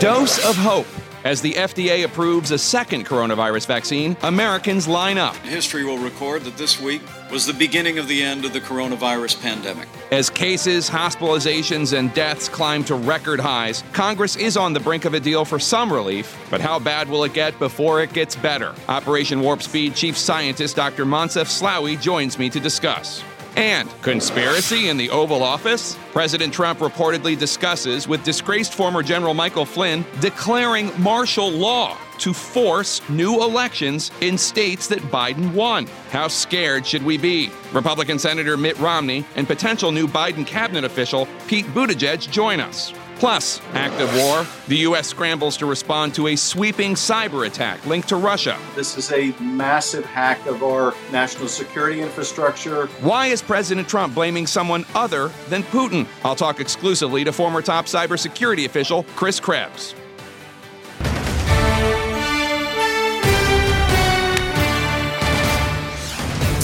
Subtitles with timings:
[0.00, 0.86] Dose of hope.
[1.24, 5.34] As the FDA approves a second coronavirus vaccine, Americans line up.
[5.38, 9.42] History will record that this week was the beginning of the end of the coronavirus
[9.42, 9.88] pandemic.
[10.12, 15.14] As cases, hospitalizations, and deaths climb to record highs, Congress is on the brink of
[15.14, 16.38] a deal for some relief.
[16.48, 18.76] But how bad will it get before it gets better?
[18.88, 21.04] Operation Warp Speed Chief Scientist Dr.
[21.04, 23.24] Moncef Slaoui joins me to discuss.
[23.58, 25.98] And conspiracy in the Oval Office?
[26.12, 33.02] President Trump reportedly discusses with disgraced former General Michael Flynn declaring martial law to force
[33.08, 35.88] new elections in states that Biden won.
[36.10, 37.50] How scared should we be?
[37.72, 42.92] Republican Senator Mitt Romney and potential new Biden cabinet official Pete Buttigieg join us.
[43.18, 45.08] Plus, active war, the U.S.
[45.08, 48.56] scrambles to respond to a sweeping cyber attack linked to Russia.
[48.76, 52.86] This is a massive hack of our national security infrastructure.
[53.00, 56.06] Why is President Trump blaming someone other than Putin?
[56.24, 59.96] I'll talk exclusively to former top cybersecurity official Chris Krebs.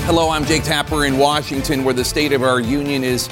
[0.07, 3.29] Hello, I'm Jake Tapper in Washington, where the state of our union is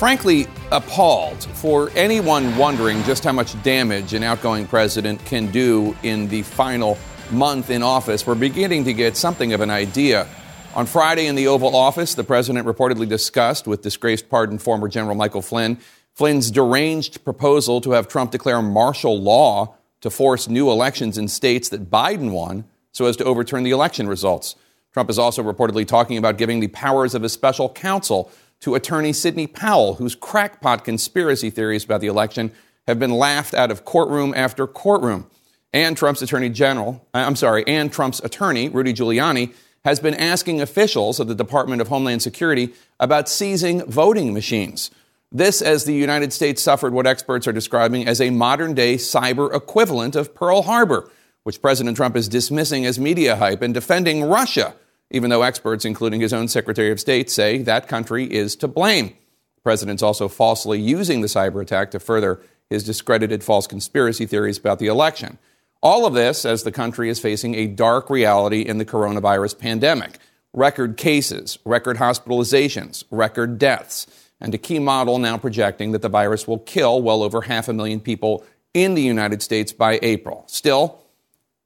[0.00, 6.26] frankly appalled for anyone wondering just how much damage an outgoing president can do in
[6.28, 6.96] the final
[7.30, 8.26] month in office.
[8.26, 10.26] We're beginning to get something of an idea.
[10.74, 15.16] On Friday in the Oval Office, the president reportedly discussed with disgraced pardoned former General
[15.16, 15.76] Michael Flynn
[16.14, 21.68] Flynn's deranged proposal to have Trump declare martial law to force new elections in states
[21.68, 24.56] that Biden won so as to overturn the election results.
[24.94, 29.12] Trump is also reportedly talking about giving the powers of a special counsel to attorney
[29.12, 32.52] Sidney Powell, whose crackpot conspiracy theories about the election
[32.86, 35.26] have been laughed out of courtroom after courtroom.
[35.72, 39.52] And Trump's attorney general, uh, I'm sorry, and Trump's attorney, Rudy Giuliani,
[39.84, 44.90] has been asking officials of the Department of Homeland Security about seizing voting machines.
[45.32, 49.54] This, as the United States suffered what experts are describing as a modern day cyber
[49.54, 51.10] equivalent of Pearl Harbor
[51.42, 54.74] which President Trump is dismissing as media hype and defending Russia,
[55.10, 59.08] even though experts, including his own Secretary of State, say that country is to blame.
[59.08, 64.58] The president's also falsely using the cyber attack to further his discredited false conspiracy theories
[64.58, 65.38] about the election.
[65.82, 70.18] All of this as the country is facing a dark reality in the coronavirus pandemic
[70.52, 74.06] record cases, record hospitalizations, record deaths,
[74.40, 77.72] and a key model now projecting that the virus will kill well over half a
[77.72, 78.44] million people
[78.74, 80.44] in the United States by April.
[80.46, 81.00] Still,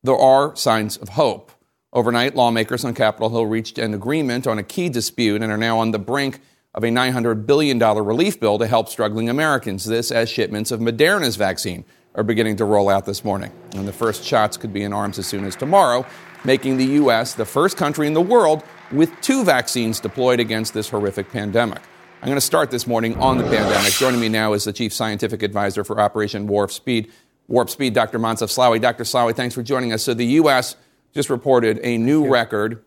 [0.03, 1.51] there are signs of hope.
[1.95, 5.79] Overnight, lawmakers on Capitol Hill reached an agreement on a key dispute and are now
[5.79, 6.41] on the brink
[6.75, 9.85] of a $900 billion relief bill to help struggling Americans.
[9.85, 11.85] This as shipments of Moderna's vaccine
[12.17, 13.53] are beginning to roll out this morning.
[13.77, 16.05] And the first shots could be in arms as soon as tomorrow,
[16.45, 17.35] making the U.S.
[17.35, 21.81] the first country in the world with two vaccines deployed against this horrific pandemic.
[22.23, 23.93] I'm going to start this morning on the pandemic.
[23.93, 27.13] Joining me now is the Chief Scientific Advisor for Operation Warp Speed,
[27.47, 28.19] Warp Speed, Dr.
[28.19, 28.81] Moncef Slaoui.
[28.81, 29.05] Dr.
[29.05, 30.03] Slaoui, thanks for joining us.
[30.03, 30.75] So the U.S.
[31.15, 32.83] just reported a new record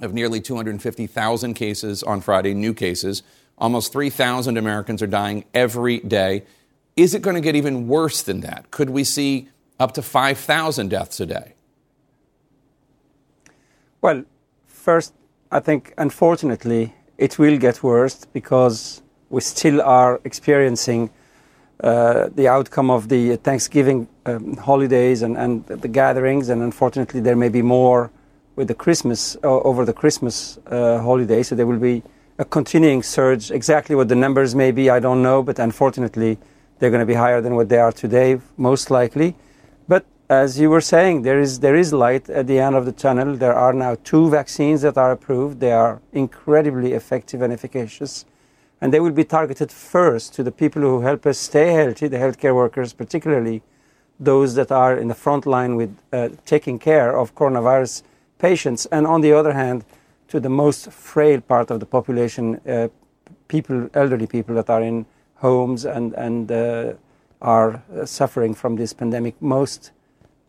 [0.00, 3.22] of nearly 250,000 cases on Friday, new cases.
[3.58, 6.44] Almost 3,000 Americans are dying every day.
[6.96, 8.70] Is it going to get even worse than that?
[8.70, 9.48] Could we see
[9.78, 11.54] up to 5,000 deaths a day?
[14.00, 14.24] Well,
[14.66, 15.14] first,
[15.50, 21.10] I think unfortunately it will get worse because we still are experiencing
[21.80, 27.36] uh, the outcome of the Thanksgiving um, holidays and, and the gatherings, and unfortunately there
[27.36, 28.10] may be more
[28.56, 31.42] with the Christmas uh, over the Christmas uh, holiday.
[31.42, 32.02] So there will be
[32.38, 33.50] a continuing surge.
[33.50, 36.38] Exactly what the numbers may be, I don't know, but unfortunately
[36.78, 39.36] they're going to be higher than what they are today, most likely.
[39.86, 42.92] But as you were saying, there is there is light at the end of the
[42.92, 43.36] tunnel.
[43.36, 45.60] There are now two vaccines that are approved.
[45.60, 48.24] They are incredibly effective and efficacious
[48.80, 52.18] and they will be targeted first to the people who help us stay healthy, the
[52.18, 53.62] healthcare workers, particularly
[54.20, 58.02] those that are in the front line with uh, taking care of coronavirus
[58.38, 59.84] patients, and on the other hand,
[60.28, 62.88] to the most frail part of the population, uh,
[63.48, 65.06] people, elderly people that are in
[65.36, 66.92] homes and and uh,
[67.42, 69.92] are uh, suffering from this pandemic most.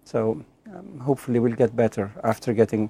[0.06, 0.44] So
[0.74, 2.90] um, hopefully, we'll get better after getting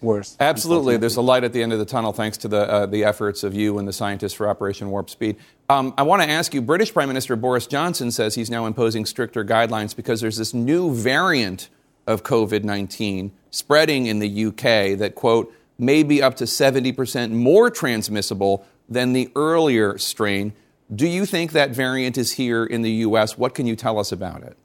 [0.00, 0.36] worse.
[0.38, 0.96] Absolutely.
[0.96, 3.42] There's a light at the end of the tunnel thanks to the, uh, the efforts
[3.42, 5.36] of you and the scientists for Operation Warp Speed.
[5.68, 9.06] Um, I want to ask you British Prime Minister Boris Johnson says he's now imposing
[9.06, 11.68] stricter guidelines because there's this new variant
[12.06, 17.70] of COVID 19 spreading in the UK that, quote, may be up to 70% more
[17.70, 20.52] transmissible than the earlier strain.
[20.94, 23.36] Do you think that variant is here in the US?
[23.36, 24.56] What can you tell us about it?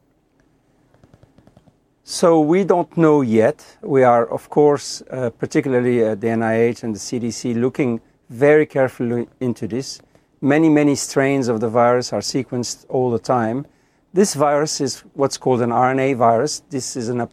[2.04, 3.78] So we don't know yet.
[3.82, 9.28] We are, of course, uh, particularly at the NIH and the CDC, looking very carefully
[9.40, 10.02] into this.
[10.42, 13.66] Many, many strains of the virus are sequenced all the time,
[14.14, 16.62] this virus is what's called an RNA virus.
[16.70, 17.28] This is an, uh,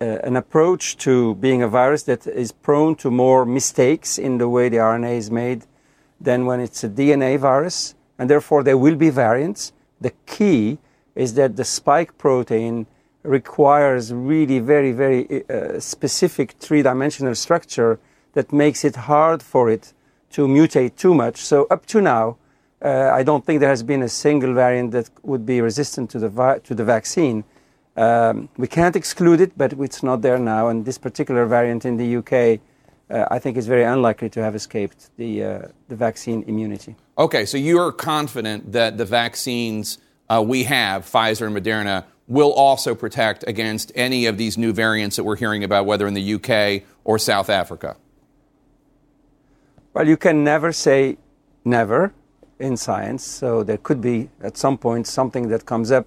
[0.00, 4.68] an approach to being a virus that is prone to more mistakes in the way
[4.68, 5.66] the RNA is made
[6.20, 9.72] than when it's a DNA virus, and therefore there will be variants.
[10.00, 10.78] The key
[11.16, 12.86] is that the spike protein
[13.24, 17.98] requires really very, very uh, specific three dimensional structure
[18.34, 19.92] that makes it hard for it
[20.30, 21.38] to mutate too much.
[21.38, 22.36] So, up to now,
[22.82, 26.18] uh, I don't think there has been a single variant that would be resistant to
[26.18, 27.44] the, vi- to the vaccine.
[27.96, 30.68] Um, we can't exclude it, but it's not there now.
[30.68, 32.60] And this particular variant in the UK,
[33.08, 36.96] uh, I think, is very unlikely to have escaped the, uh, the vaccine immunity.
[37.16, 39.98] Okay, so you're confident that the vaccines
[40.28, 45.16] uh, we have, Pfizer and Moderna, will also protect against any of these new variants
[45.16, 47.96] that we're hearing about, whether in the UK or South Africa?
[49.92, 51.18] Well, you can never say
[51.64, 52.12] never
[52.58, 53.24] in science.
[53.24, 56.06] So there could be at some point something that comes up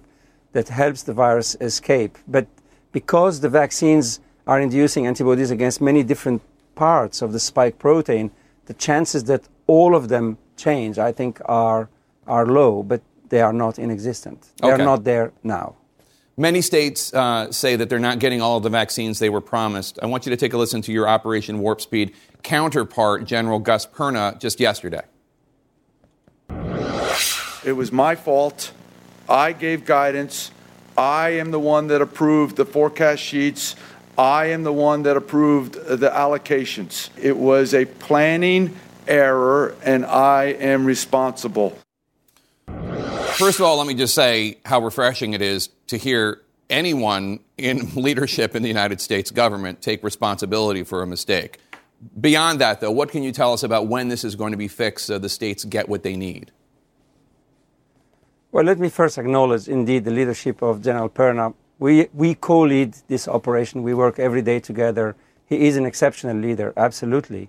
[0.52, 2.18] that helps the virus escape.
[2.26, 2.46] But
[2.92, 6.42] because the vaccines are inducing antibodies against many different
[6.74, 8.30] parts of the spike protein,
[8.66, 11.88] the chances that all of them change, I think, are,
[12.26, 14.46] are low, but they are not inexistent.
[14.60, 14.82] They Okay.
[14.82, 15.74] are not there now.
[16.38, 19.98] Many states uh, say that they're not getting all of the vaccines they were promised.
[20.00, 22.14] I want you to take a listen to your Operation Warp Speed
[22.44, 25.02] counterpart, General Gus Perna, just yesterday.
[27.64, 28.70] It was my fault.
[29.28, 30.52] I gave guidance.
[30.96, 33.74] I am the one that approved the forecast sheets.
[34.16, 37.10] I am the one that approved the allocations.
[37.20, 38.76] It was a planning
[39.08, 41.76] error, and I am responsible.
[43.34, 47.94] First of all, let me just say how refreshing it is to hear anyone in
[47.94, 51.58] leadership in the United States government take responsibility for a mistake.
[52.20, 54.68] Beyond that, though, what can you tell us about when this is going to be
[54.68, 56.52] fixed so the states get what they need?
[58.52, 61.54] Well, let me first acknowledge indeed the leadership of General Perna.
[61.78, 65.16] We, we co lead this operation, we work every day together.
[65.46, 67.48] He is an exceptional leader, absolutely.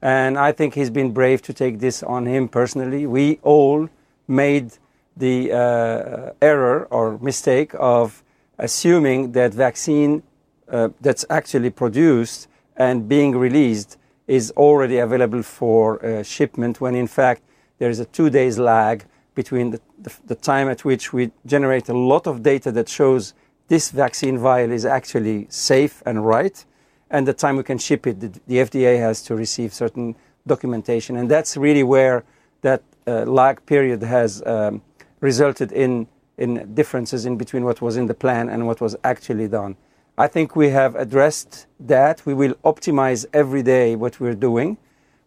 [0.00, 3.06] And I think he's been brave to take this on him personally.
[3.06, 3.88] We all
[4.28, 4.72] made
[5.18, 8.22] the uh, error or mistake of
[8.58, 10.22] assuming that vaccine
[10.68, 17.06] uh, that's actually produced and being released is already available for uh, shipment when in
[17.06, 17.42] fact
[17.78, 19.04] there is a two days lag
[19.34, 23.34] between the, the, the, time at which we generate a lot of data that shows
[23.68, 26.64] this vaccine vial is actually safe and right
[27.10, 28.20] and the time we can ship it.
[28.20, 30.16] The, the FDA has to receive certain
[30.46, 32.24] documentation and that's really where
[32.62, 34.82] that uh, lag period has um,
[35.20, 36.06] resulted in,
[36.36, 39.76] in differences in between what was in the plan and what was actually done.
[40.16, 42.26] I think we have addressed that.
[42.26, 44.76] We will optimize every day what we're doing.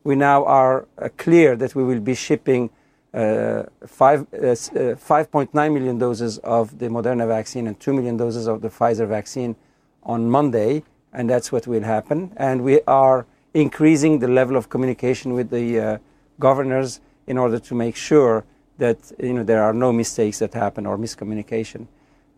[0.04, 2.70] We now are uh, clear that we will be shipping
[3.14, 4.56] uh, five, uh,
[4.96, 9.56] 5.9 million doses of the Moderna vaccine and 2 million doses of the Pfizer vaccine
[10.04, 10.84] on Monday,
[11.14, 12.34] and that's what will happen.
[12.38, 16.00] And we are increasing the level of communication with the
[16.40, 18.44] governors in order to make sure
[18.82, 21.88] you know, there are no mistakes that happen or miscommunication.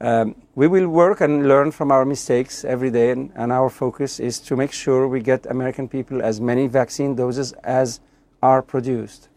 [0.01, 4.19] Um, we will work and learn from our mistakes every day, and, and, our focus
[4.19, 8.01] is to make sure we get American people as many vaccine doses as
[8.41, 9.29] are produced.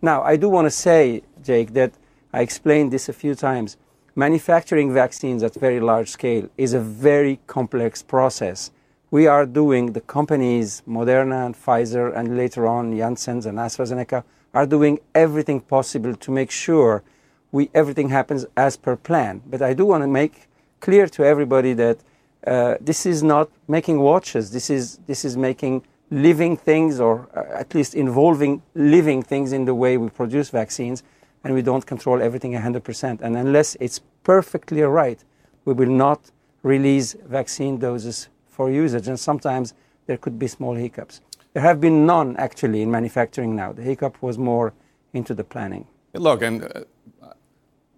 [0.00, 1.94] Now, I do want to say, Jake, that
[2.32, 3.76] I explained this a few times.
[4.14, 8.70] Manufacturing vaccines at very large scale is a very complex process.
[9.10, 14.22] We are doing, the companies, Moderna and Pfizer, and later on Janssen and AstraZeneca,
[14.54, 17.02] are doing everything possible to make sure
[17.50, 19.42] we, everything happens as per plan.
[19.46, 20.48] But I do want to make
[20.80, 21.98] clear to everybody that
[22.46, 24.50] uh, this is not making watches.
[24.50, 29.64] This is, this is making living things, or uh, at least involving living things in
[29.64, 31.02] the way we produce vaccines,
[31.44, 33.20] and we don't control everything 100%.
[33.20, 35.22] And unless it's perfectly right,
[35.64, 36.30] we will not
[36.62, 39.08] release vaccine doses for usage.
[39.08, 39.74] And sometimes
[40.06, 41.20] there could be small hiccups.
[41.52, 43.72] There have been none actually in manufacturing now.
[43.72, 44.72] The hiccup was more
[45.12, 45.86] into the planning.
[46.14, 47.32] Look, and uh,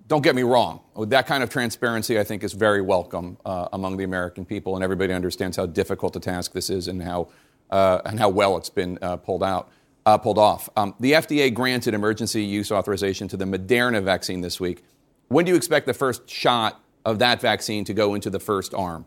[0.08, 0.80] don't get me wrong.
[1.06, 4.82] That kind of transparency, I think, is very welcome uh, among the American people, and
[4.82, 7.28] everybody understands how difficult a task this is and how
[7.70, 9.70] uh, and how well it's been uh, pulled out,
[10.04, 10.68] uh, pulled off.
[10.76, 14.84] Um, the FDA granted emergency use authorization to the Moderna vaccine this week.
[15.28, 18.74] When do you expect the first shot of that vaccine to go into the first
[18.74, 19.06] arm?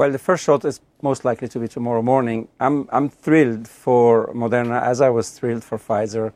[0.00, 2.48] Well, the first shot is most likely to be tomorrow morning.
[2.58, 6.32] I'm, I'm thrilled for Moderna as I was thrilled for Pfizer.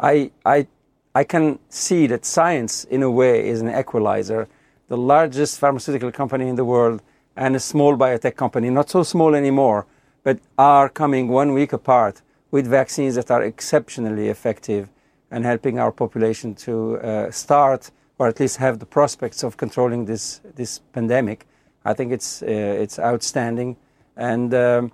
[0.00, 0.66] I, I,
[1.14, 4.48] I can see that science, in a way, is an equalizer.
[4.88, 7.02] The largest pharmaceutical company in the world
[7.36, 9.86] and a small biotech company, not so small anymore,
[10.24, 14.88] but are coming one week apart with vaccines that are exceptionally effective.
[15.30, 20.04] and helping our population to uh, start or at least have the prospects of controlling
[20.04, 21.46] this this pandemic.
[21.84, 22.46] I think it's uh,
[22.82, 23.76] it's outstanding,
[24.16, 24.92] and um,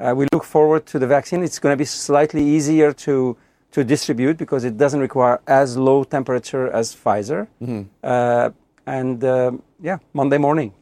[0.00, 1.42] uh, we look forward to the vaccine.
[1.42, 3.36] It's going to be slightly easier to
[3.72, 7.46] to distribute because it doesn't require as low temperature as Pfizer.
[7.62, 7.82] Mm-hmm.
[8.02, 8.50] Uh,
[8.86, 10.72] and uh, yeah, Monday morning.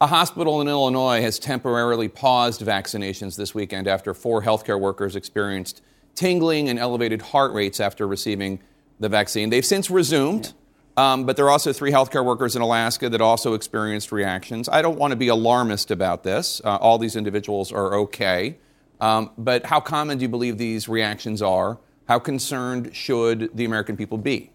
[0.00, 5.82] A hospital in Illinois has temporarily paused vaccinations this weekend after four healthcare workers experienced
[6.14, 8.60] tingling and elevated heart rates after receiving
[9.00, 9.50] the vaccine.
[9.50, 10.52] They've since resumed.
[10.96, 14.68] Um, but there are also three healthcare workers in Alaska that also experienced reactions.
[14.68, 16.60] I don't want to be alarmist about this.
[16.64, 18.58] Uh, all these individuals are okay.
[19.00, 21.78] Um, but how common do you believe these reactions are?
[22.06, 24.50] How concerned should the American people be?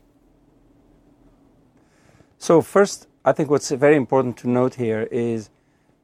[2.38, 5.50] So, first, I think what's very important to note here is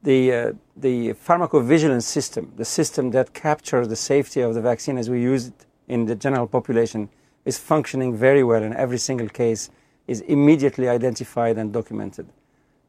[0.03, 5.09] the, uh, the pharmacovigilance system, the system that captures the safety of the vaccine as
[5.09, 7.09] we use it in the general population,
[7.45, 9.69] is functioning very well, in every single case
[10.07, 12.27] is immediately identified and documented.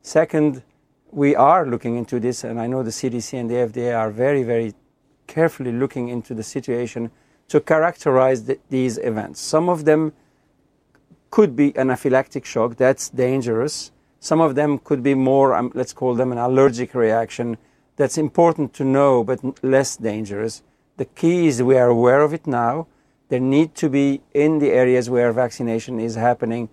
[0.02, 0.62] Second,
[1.10, 4.42] we are looking into this, and I know the CDC and the FDA are very,
[4.42, 4.74] very
[5.26, 7.10] carefully looking into the situation
[7.48, 9.40] to characterize the, these events.
[9.40, 10.12] Some of them
[11.30, 13.92] could be anaphylactic shock, that's dangerous.
[14.20, 17.58] Some of them could be more, um, let's call them an allergic reaction.
[17.96, 20.62] That's important to know, but less dangerous.
[20.96, 22.86] The key is we are aware of it now.
[23.28, 26.68] There need to be in the areas where vaccination is happening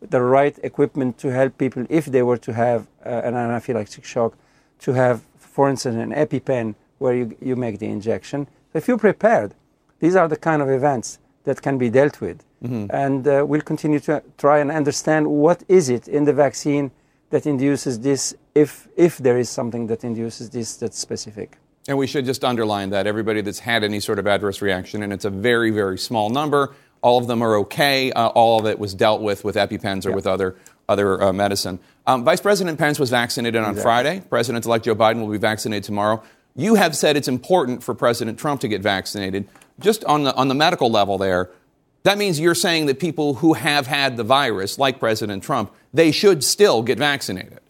[0.00, 4.36] the right equipment to help people if they were to have uh, an anaphylactic shock,
[4.80, 8.46] to have, for instance, an EpiPen where you, you make the injection.
[8.72, 9.54] So if you're prepared,
[10.00, 12.44] these are the kind of events that can be dealt with.
[12.62, 12.86] Mm-hmm.
[12.90, 16.90] And uh, we'll continue to try and understand what is it in the vaccine
[17.30, 21.58] that induces this, if, if there is something that induces this that's specific.
[21.88, 25.12] And we should just underline that everybody that's had any sort of adverse reaction, and
[25.12, 28.12] it's a very, very small number, all of them are okay.
[28.12, 30.16] Uh, all of it was dealt with with EpiPens or yep.
[30.16, 30.56] with other,
[30.88, 31.78] other uh, medicine.
[32.06, 33.82] Um, Vice President Pence was vaccinated on exactly.
[33.82, 34.22] Friday.
[34.28, 36.22] President elect Joe Biden will be vaccinated tomorrow.
[36.56, 39.48] You have said it's important for President Trump to get vaccinated
[39.80, 41.50] just on the, on the medical level there,
[42.02, 46.10] that means you're saying that people who have had the virus, like President Trump, they
[46.10, 47.60] should still get vaccinated.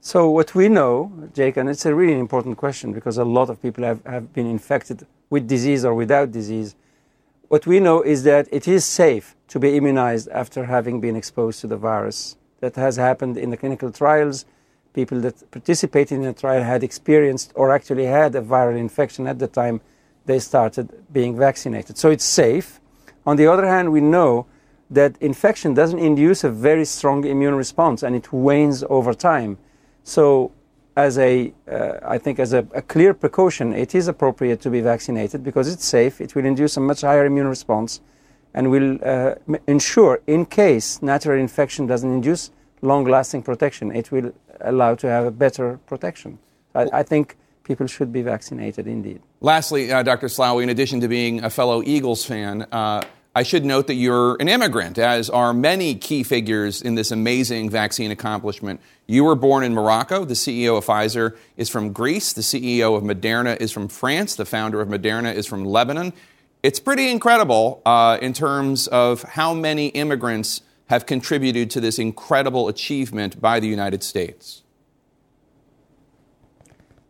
[0.00, 3.62] So, what we know, Jake, and it's a really important question because a lot of
[3.62, 6.74] people have, have been infected with disease or without disease.
[7.54, 11.60] What we know is that it is safe to be immunized after having been exposed
[11.60, 12.34] to the virus.
[12.58, 14.44] That has happened in the clinical trials.
[14.92, 19.38] People that participated in the trial had experienced or actually had a viral infection at
[19.38, 19.80] the time
[20.26, 21.96] they started being vaccinated.
[21.96, 22.80] So it's safe.
[23.24, 24.46] On the other hand, we know
[24.90, 29.58] that infection doesn't induce a very strong immune response and it wanes over time.
[30.02, 30.50] So,
[30.96, 34.80] as a, uh, I think, as a, a, clear precaution, it is appropriate to be
[34.80, 36.20] vaccinated because it's safe.
[36.20, 38.00] It will induce a much higher immune response
[38.54, 39.34] and will uh,
[39.66, 42.50] ensure, in case natural infection doesn't induce
[42.82, 46.38] long lasting protection, it will allow to have a better protection.
[46.74, 49.20] I, I think people should be vaccinated indeed.
[49.40, 50.28] Lastly, uh, Dr.
[50.28, 53.02] Slaoui, in addition to being a fellow Eagles fan, uh,
[53.36, 57.68] I should note that you're an immigrant, as are many key figures in this amazing
[57.68, 58.80] vaccine accomplishment.
[59.08, 60.24] You were born in Morocco.
[60.24, 62.32] The CEO of Pfizer is from Greece.
[62.32, 64.36] The CEO of Moderna is from France.
[64.36, 66.12] The founder of Moderna is from Lebanon.
[66.62, 72.68] It's pretty incredible uh, in terms of how many immigrants have contributed to this incredible
[72.68, 74.62] achievement by the United States.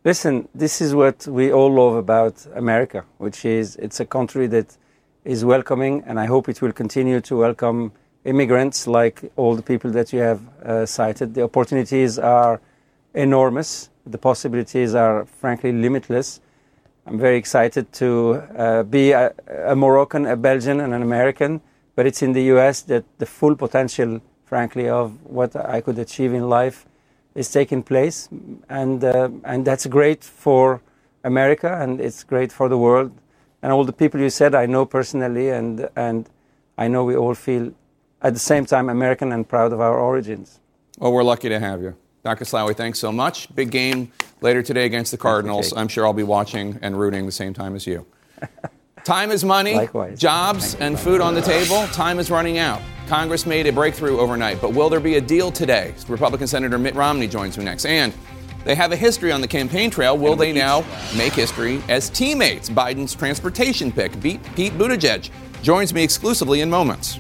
[0.05, 4.77] Listen, this is what we all love about America, which is it's a country that
[5.25, 7.93] is welcoming, and I hope it will continue to welcome
[8.25, 11.35] immigrants like all the people that you have uh, cited.
[11.35, 12.61] The opportunities are
[13.15, 13.89] enormous.
[14.07, 16.41] The possibilities are frankly limitless.
[17.07, 19.33] I'm very excited to uh, be a,
[19.67, 21.61] a, Moroccan, a Belgian, and an American,
[21.97, 26.35] but it's in the US that the full potential, frankly, of what I could achieve
[26.35, 26.87] in life
[27.35, 28.29] is taking place,
[28.69, 30.81] and uh, and that's great for
[31.25, 33.11] America, and it's great for the world,
[33.65, 36.29] and all the people you said I know personally, and and
[36.77, 37.73] I know we all feel
[38.21, 40.61] at the same time American and proud of our origins.
[40.99, 41.97] Well, we're lucky to have you.
[42.25, 42.45] Dr.
[42.45, 43.55] Slaoui, thanks so much.
[43.55, 45.73] Big game later today against the Cardinals.
[45.75, 48.07] I'm sure I'll be watching and rooting the same time as you.
[49.05, 50.19] Time is money, Likewise.
[50.19, 51.87] jobs, and food on the table.
[51.89, 52.81] Time is running out.
[53.07, 55.95] Congress made a breakthrough overnight, but will there be a deal today?
[56.09, 57.85] Republican Senator Mitt Romney joins me next.
[57.85, 58.15] And
[58.65, 60.17] they have a history on the campaign trail.
[60.17, 60.85] Will they now
[61.17, 62.69] make history as teammates?
[62.69, 65.31] Biden's transportation pick, Pete Buttigieg,
[65.63, 67.19] joins me exclusively in moments.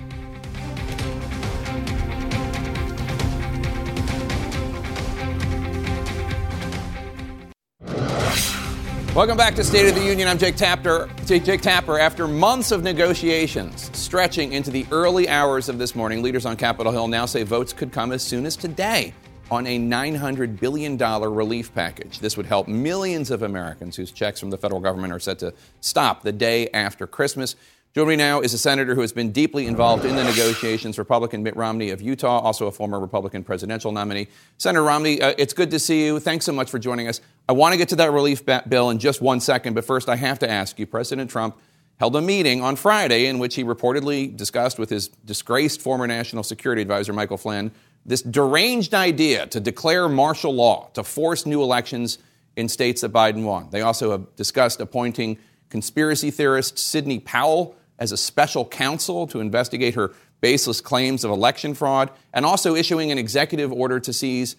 [9.14, 10.26] Welcome back to State of the Union.
[10.26, 11.08] I'm Jake Tapper.
[11.24, 12.00] Jake Tapper.
[12.00, 16.90] After months of negotiations stretching into the early hours of this morning, leaders on Capitol
[16.90, 19.14] Hill now say votes could come as soon as today
[19.50, 22.20] on a $900 billion relief package.
[22.20, 25.54] This would help millions of Americans whose checks from the federal government are set to
[25.80, 27.56] stop the day after Christmas.
[27.94, 31.44] Joining me now is a senator who has been deeply involved in the negotiations, Republican
[31.44, 34.26] Mitt Romney of Utah, also a former Republican presidential nominee.
[34.58, 36.18] Senator Romney, uh, it's good to see you.
[36.18, 37.20] Thanks so much for joining us.
[37.48, 40.16] I want to get to that relief bill in just one second, but first I
[40.16, 41.56] have to ask you President Trump
[42.00, 46.42] held a meeting on Friday in which he reportedly discussed with his disgraced former national
[46.42, 47.70] security advisor, Michael Flynn,
[48.06, 52.18] this deranged idea to declare martial law to force new elections
[52.56, 53.68] in states that Biden won.
[53.70, 55.38] They also have discussed appointing
[55.70, 61.72] conspiracy theorist Sidney Powell as a special counsel to investigate her baseless claims of election
[61.72, 64.56] fraud, and also issuing an executive order to seize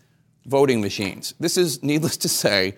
[0.48, 1.36] voting machines.
[1.40, 2.74] This is, needless to say,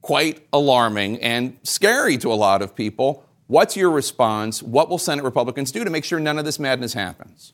[0.00, 3.24] quite alarming and scary to a lot of people.
[3.48, 4.62] What's your response?
[4.62, 7.52] What will Senate Republicans do to make sure none of this madness happens?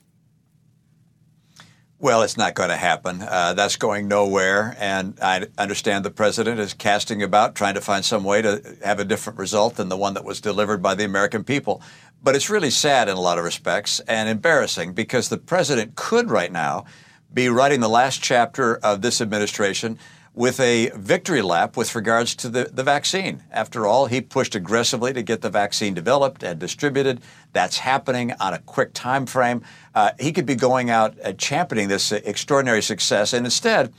[2.02, 3.22] Well, it's not going to happen.
[3.22, 4.76] Uh, that's going nowhere.
[4.80, 8.98] And I understand the president is casting about, trying to find some way to have
[8.98, 11.80] a different result than the one that was delivered by the American people.
[12.20, 16.28] But it's really sad in a lot of respects and embarrassing because the president could
[16.28, 16.86] right now
[17.32, 19.96] be writing the last chapter of this administration
[20.34, 23.42] with a victory lap with regards to the, the vaccine.
[23.50, 27.20] After all, he pushed aggressively to get the vaccine developed and distributed.
[27.52, 29.62] That's happening on a quick time frame.
[29.94, 33.92] Uh, he could be going out and championing this extraordinary success, and instead,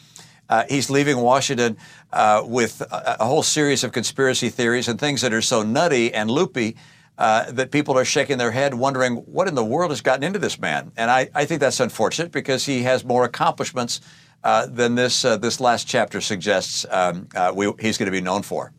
[0.49, 1.77] uh, he's leaving Washington
[2.11, 6.13] uh, with a, a, whole series of conspiracy theories and things that are so nutty
[6.13, 6.75] and loopy
[7.17, 10.39] uh, that people are shaking their head, wondering what in the world has gotten into
[10.39, 10.91] this man.
[10.97, 14.01] And I, I think that's unfortunate because he has more accomplishments
[14.43, 18.21] uh, than this uh, this last chapter suggests um, uh, we, he's going to be
[18.21, 18.73] known for.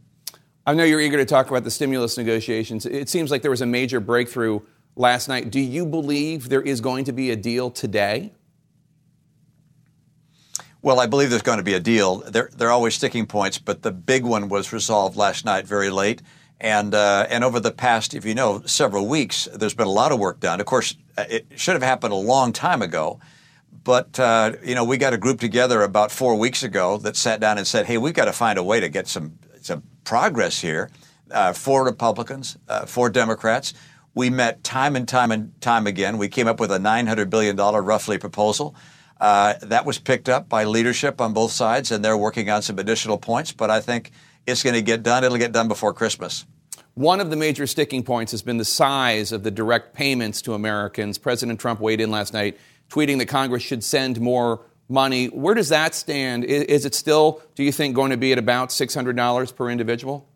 [0.66, 2.86] I know you're eager to talk about the stimulus negotiations.
[2.86, 4.60] It seems like there was a major breakthrough
[4.96, 5.50] last night.
[5.50, 8.32] Do you believe there is going to be a deal today?
[10.80, 12.16] Well, I believe there's going to be a deal.
[12.16, 15.90] There, there are always sticking points, but the big one was resolved last night very
[15.90, 16.20] late.
[16.60, 20.12] And, uh, and over the past, if you know, several weeks, there's been a lot
[20.12, 20.60] of work done.
[20.60, 23.18] Of course, it should have happened a long time ago.
[23.84, 27.38] But uh, you know, we got a group together about four weeks ago that sat
[27.38, 30.60] down and said, "Hey, we've got to find a way to get some some progress
[30.60, 30.90] here."
[31.30, 33.74] Uh, for Republicans, uh, for Democrats,
[34.14, 36.18] we met time and time and time again.
[36.18, 38.74] We came up with a 900 billion dollar roughly proposal.
[39.20, 42.78] Uh, that was picked up by leadership on both sides, and they're working on some
[42.78, 43.52] additional points.
[43.52, 44.10] But I think
[44.46, 45.24] it's going to get done.
[45.24, 46.46] It'll get done before Christmas.
[46.94, 50.54] One of the major sticking points has been the size of the direct payments to
[50.54, 51.18] Americans.
[51.18, 52.56] President Trump weighed in last night
[52.88, 55.26] tweeting that Congress should send more money.
[55.26, 56.44] Where does that stand?
[56.44, 60.28] Is, is it still, do you think, going to be at about $600 per individual?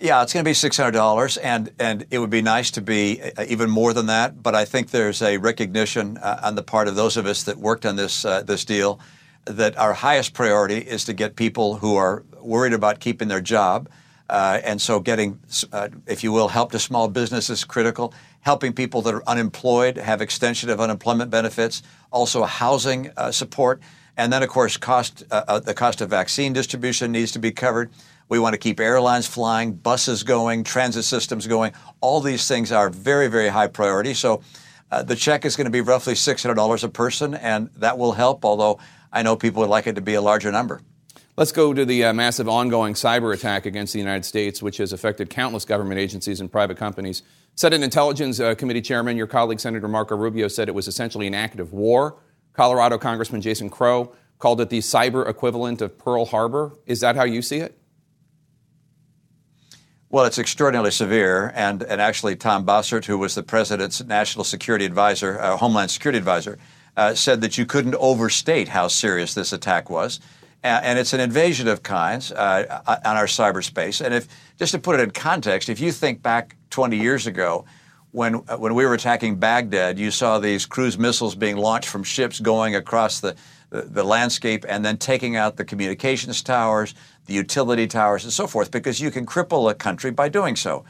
[0.00, 2.80] Yeah, it's going to be six hundred dollars, and and it would be nice to
[2.80, 4.42] be uh, even more than that.
[4.42, 7.56] But I think there's a recognition uh, on the part of those of us that
[7.56, 8.98] worked on this uh, this deal
[9.44, 13.88] that our highest priority is to get people who are worried about keeping their job,
[14.28, 15.38] uh, and so getting,
[15.72, 19.96] uh, if you will, help to small businesses is critical helping people that are unemployed
[19.96, 23.80] have extension of unemployment benefits, also housing uh, support,
[24.16, 27.50] and then of course cost uh, uh, the cost of vaccine distribution needs to be
[27.50, 27.90] covered.
[28.28, 31.72] We want to keep airlines flying, buses going, transit systems going.
[32.00, 34.14] All these things are very very high priority.
[34.14, 34.42] So
[34.90, 37.96] uh, the check is going to be roughly six hundred dollars a person, and that
[37.96, 38.44] will help.
[38.44, 38.78] Although
[39.12, 40.80] I know people would like it to be a larger number.
[41.34, 44.92] Let's go to the uh, massive ongoing cyber attack against the United States, which has
[44.92, 47.22] affected countless government agencies and private companies.
[47.54, 51.32] Senate Intelligence uh, Committee Chairman, your colleague Senator Marco Rubio, said it was essentially an
[51.32, 52.18] act of war.
[52.52, 56.72] Colorado Congressman Jason Crow called it the cyber equivalent of Pearl Harbor.
[56.84, 57.78] Is that how you see it?
[60.10, 64.84] Well, it's extraordinarily severe, and, and actually, Tom Bossert, who was the president's national security
[64.84, 66.58] advisor, uh, Homeland Security advisor,
[66.94, 70.20] uh, said that you couldn't overstate how serious this attack was.
[70.62, 74.04] And it's an invasion of kinds uh, on our cyberspace.
[74.04, 77.64] And if just to put it in context, if you think back 20 years ago,
[78.12, 82.04] when uh, when we were attacking Baghdad, you saw these cruise missiles being launched from
[82.04, 83.34] ships going across the,
[83.70, 86.94] the, the landscape and then taking out the communications towers,
[87.26, 90.84] the utility towers, and so forth, because you can cripple a country by doing so.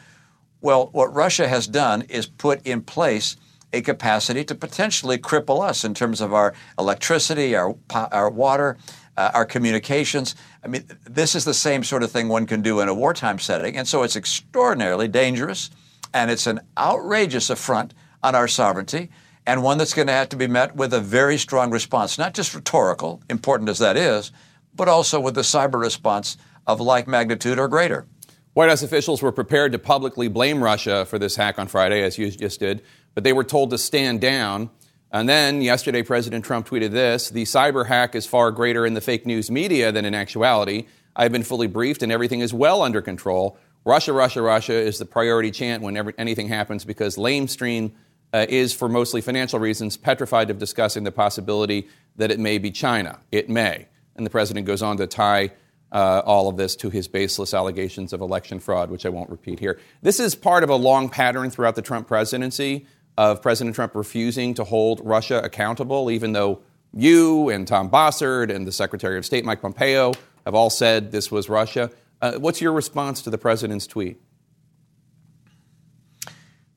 [0.60, 3.36] Well, what Russia has done is put in place
[3.72, 8.76] a capacity to potentially cripple us in terms of our electricity, our, our water,
[9.16, 10.34] uh, our communications.
[10.64, 13.38] I mean, this is the same sort of thing one can do in a wartime
[13.38, 13.76] setting.
[13.76, 15.70] And so it's extraordinarily dangerous
[16.14, 19.10] and it's an outrageous affront on our sovereignty
[19.46, 22.34] and one that's going to have to be met with a very strong response, not
[22.34, 24.30] just rhetorical, important as that is,
[24.74, 28.06] but also with the cyber response of like magnitude or greater.
[28.54, 32.18] White House officials were prepared to publicly blame Russia for this hack on Friday, as
[32.18, 32.82] you just did,
[33.14, 34.70] but they were told to stand down.
[35.12, 39.00] And then yesterday, President Trump tweeted this The cyber hack is far greater in the
[39.00, 40.86] fake news media than in actuality.
[41.14, 43.58] I've been fully briefed, and everything is well under control.
[43.84, 47.92] Russia, Russia, Russia is the priority chant whenever anything happens because Lamestream
[48.32, 52.70] uh, is, for mostly financial reasons, petrified of discussing the possibility that it may be
[52.70, 53.20] China.
[53.30, 53.88] It may.
[54.16, 55.50] And the president goes on to tie
[55.90, 59.58] uh, all of this to his baseless allegations of election fraud, which I won't repeat
[59.58, 59.78] here.
[60.00, 62.86] This is part of a long pattern throughout the Trump presidency
[63.18, 66.60] of President Trump refusing to hold Russia accountable, even though
[66.94, 70.12] you and Tom Bossert and the Secretary of State Mike Pompeo
[70.44, 71.90] have all said this was Russia.
[72.20, 74.20] Uh, what's your response to the president's tweet?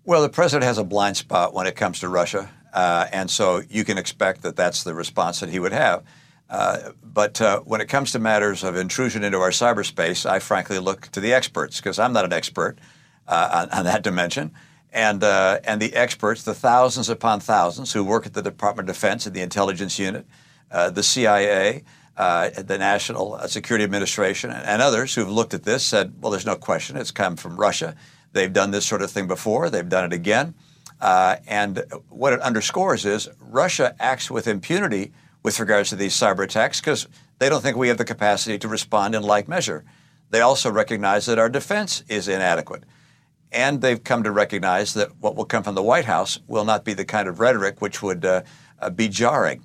[0.04, 3.62] Well, the president has a blind spot when it comes to Russia, uh, and so
[3.70, 6.04] you can expect that that's the response that he would have.
[6.50, 10.78] Uh, but uh, when it comes to matters of intrusion into our cyberspace, I frankly
[10.78, 12.78] look to the experts because I'm not an expert
[13.28, 14.52] uh, on, on, that dimension.
[14.96, 18.96] And, uh, and the experts, the thousands upon thousands who work at the Department of
[18.96, 20.26] Defense and the intelligence unit,
[20.72, 21.84] uh, the CIA,
[22.16, 26.96] the National Security Administration, and, others who've looked at this said, well, there's no question
[26.96, 27.94] it's come from Russia.
[28.32, 30.56] They've done this sort of thing before, they've done it again.
[31.02, 35.12] and what it underscores is Russia acts with impunity
[35.44, 37.06] with regards to these cyber attacks because
[37.40, 39.84] they don't think we have the capacity to respond in like measure.
[40.30, 42.86] They also recognize that our defense is inadequate.
[43.56, 46.84] And they've come to recognize that what will come from the White House will not
[46.84, 48.42] be the kind of rhetoric which would uh,
[48.80, 49.64] uh, be jarring.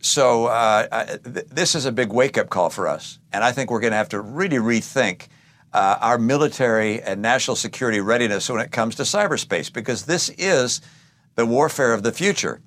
[0.00, 3.18] So uh, th- this is a big wake up call for us.
[3.32, 5.26] And I think we're going to have to really rethink
[5.72, 10.80] uh, our military and national security readiness when it comes to cyberspace because this is
[11.34, 12.60] the warfare of the future.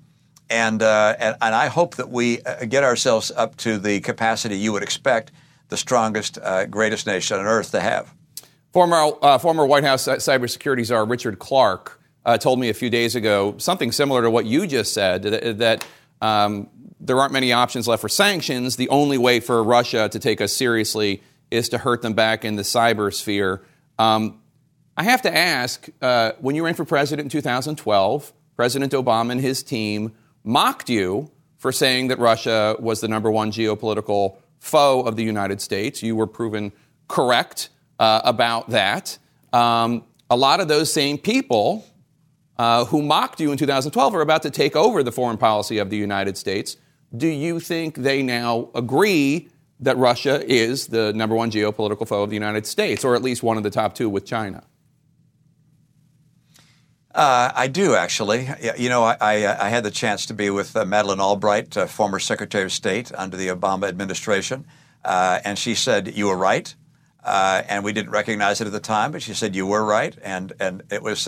[0.50, 4.56] And, uh, and, and, I hope that we uh, get ourselves up to the capacity
[4.56, 5.32] you would expect
[5.68, 8.14] the strongest, uh, greatest nation on earth to have.
[8.72, 13.14] Former, uh, former White House cybersecurity czar Richard Clarke uh, told me a few days
[13.14, 15.86] ago something similar to what you just said that, that
[16.20, 16.68] um,
[17.00, 18.76] there aren't many options left for sanctions.
[18.76, 22.56] The only way for Russia to take us seriously is to hurt them back in
[22.56, 23.62] the cyber sphere.
[23.98, 24.42] Um,
[24.96, 29.40] I have to ask uh, when you ran for president in 2012, President Obama and
[29.40, 30.12] his team
[30.44, 35.60] mocked you for saying that Russia was the number one geopolitical foe of the United
[35.60, 36.02] States.
[36.02, 36.72] You were proven
[37.06, 39.18] correct uh, about that.
[39.52, 41.86] Um, a lot of those same people
[42.58, 45.90] uh, who mocked you in 2012 are about to take over the foreign policy of
[45.90, 46.76] the United States.
[47.16, 49.48] Do you think they now agree
[49.80, 53.42] that Russia is the number one geopolitical foe of the United States, or at least
[53.42, 54.64] one of the top two with China?
[57.14, 58.48] Uh, I do actually.
[58.76, 61.76] You know, I, I, uh, I, had the chance to be with uh, Madeleine Albright,
[61.76, 64.66] uh, former Secretary of State under the Obama administration,
[65.04, 66.74] uh, and she said you were right,
[67.24, 70.16] uh, and we didn't recognize it at the time, but she said you were right,
[70.22, 71.26] and and it was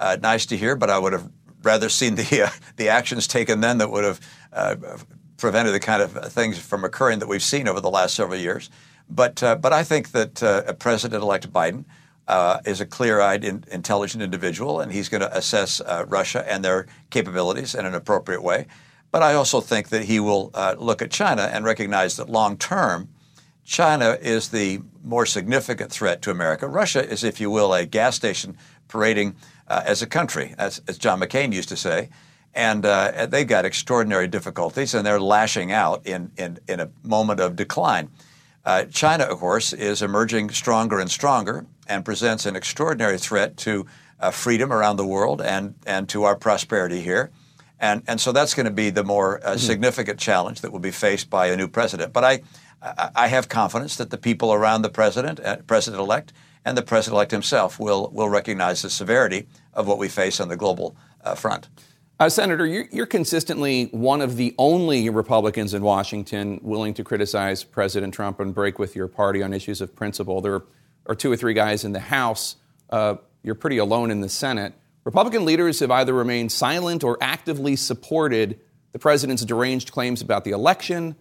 [0.00, 0.76] nice to hear.
[0.76, 1.30] But I would have
[1.62, 6.58] rather seen the the actions taken then that would have prevented the kind of things
[6.58, 8.70] from occurring that we've seen over the last several years.
[9.08, 11.84] But but I think that President-elect Biden
[12.28, 16.64] uh, is a clear-eyed, in, intelligent individual, and he's going to assess uh, Russia and
[16.64, 18.66] their capabilities in an appropriate way.
[19.10, 22.56] But I also think that he will uh, look at China and recognize that long
[22.56, 23.08] term,
[23.64, 26.66] China is the more significant threat to America.
[26.66, 28.56] Russia is, if you will, a gas station
[28.88, 29.36] parading
[29.68, 32.10] uh, as a country, as, as, John McCain used to say.
[32.54, 37.40] And uh, they've got extraordinary difficulties, and they're lashing out in, in, in a moment
[37.40, 38.10] of decline.
[38.64, 43.86] Uh, China, of course, is emerging stronger and stronger and presents an extraordinary threat to
[44.20, 47.30] uh, freedom around the world and, and to our prosperity here.
[47.80, 49.58] And, and so that's going to be the more uh, mm-hmm.
[49.58, 52.12] significant challenge that will be faced by a new president.
[52.12, 52.42] But I,
[52.82, 56.32] I have confidence that the people around the president, uh, president elect,
[56.64, 60.48] and the president elect himself will, will recognize the severity of what we face on
[60.48, 61.68] the global uh, front.
[62.18, 67.64] Uh, Senator, you're, you're, consistently one of the only Republicans in Washington willing to criticize
[67.64, 70.40] President Trump and break with your party on issues of principle.
[70.40, 70.62] There
[71.06, 72.56] are two or three guys in the House.
[72.90, 74.74] Uh, you're pretty alone in the Senate.
[75.04, 78.60] Republican leaders have either remained silent or actively supported
[78.92, 81.16] the president's deranged claims about the election.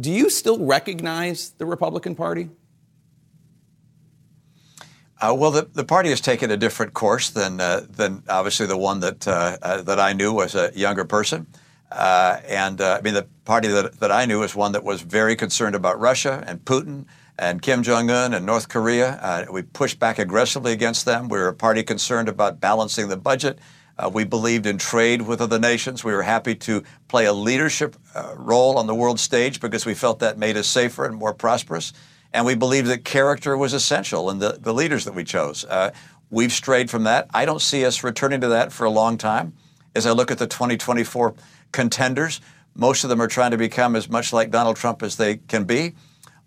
[0.00, 2.48] Do you still recognize the Republican Party?
[5.20, 8.78] Uh, well, the, the party has taken a different course than uh, than obviously the
[8.78, 11.46] one that uh, uh that I knew as a younger person.
[11.92, 15.02] Uh, and uh, I mean, the party that, that I knew was one that was
[15.02, 17.04] very concerned about Russia and Putin
[17.38, 19.46] and Kim Jong Un and North Korea.
[19.52, 21.28] we pushed back aggressively against them.
[21.28, 23.58] We were a party concerned about balancing the budget.
[24.08, 26.04] We believed in trade with other nations.
[26.04, 27.96] We were happy to play a leadership
[28.36, 31.92] role on the world stage because we felt that made us safer and more prosperous.
[32.32, 35.64] And we believed that character was essential in the, the leaders that we chose.
[35.64, 35.90] Uh,
[36.30, 37.28] we've strayed from that.
[37.34, 39.52] I don't see us returning to that for a long time.
[39.94, 41.34] As I look at the 2024
[41.72, 42.40] contenders,
[42.74, 45.64] most of them are trying to become as much like Donald Trump as they can
[45.64, 45.94] be.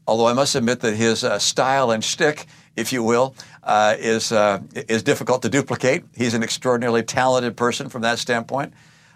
[0.07, 4.31] Although I must admit that his uh, style and shtick, if you will, uh, is
[4.31, 6.03] uh, is difficult to duplicate.
[6.15, 8.73] He's an extraordinarily talented person from that standpoint.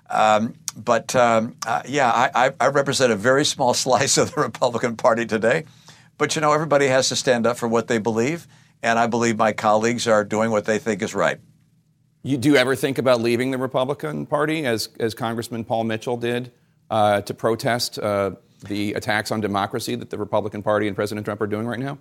[0.10, 4.95] Um, but um, uh, yeah, I, I, represent a very small slice of the Republican
[4.95, 5.65] Party today.
[6.17, 8.47] But you know, everybody has to stand up for what they believe,
[8.82, 11.39] and I believe my colleagues are doing what they think is right.
[12.23, 16.17] You, do you ever think about leaving the Republican Party, as as Congressman Paul Mitchell
[16.17, 16.52] did,
[16.89, 18.32] uh, to protest uh,
[18.63, 21.97] the attacks on democracy that the Republican Party and President Trump are doing right now?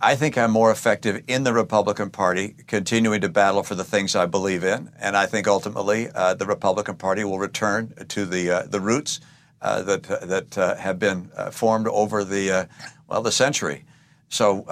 [0.00, 4.16] I think I'm more effective in the Republican Party, continuing to battle for the things
[4.16, 8.50] I believe in, and I think ultimately uh, the Republican Party will return to the
[8.50, 9.20] uh, the roots
[9.60, 12.64] uh, that that uh, have been uh, formed over the uh,
[13.06, 13.84] well the century.
[14.28, 14.66] So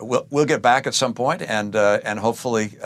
[0.00, 2.78] we'll we'll get back at some point, and and hopefully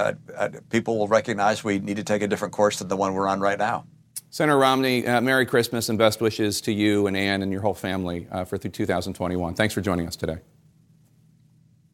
[0.71, 3.39] people will recognize we need to take a different course than the one we're on
[3.39, 3.87] right now.
[4.31, 7.75] Senator Romney, uh, Merry Christmas and best wishes to you and Ann and your whole
[7.75, 9.55] family uh, for through 2021.
[9.55, 10.39] Thanks for joining us today.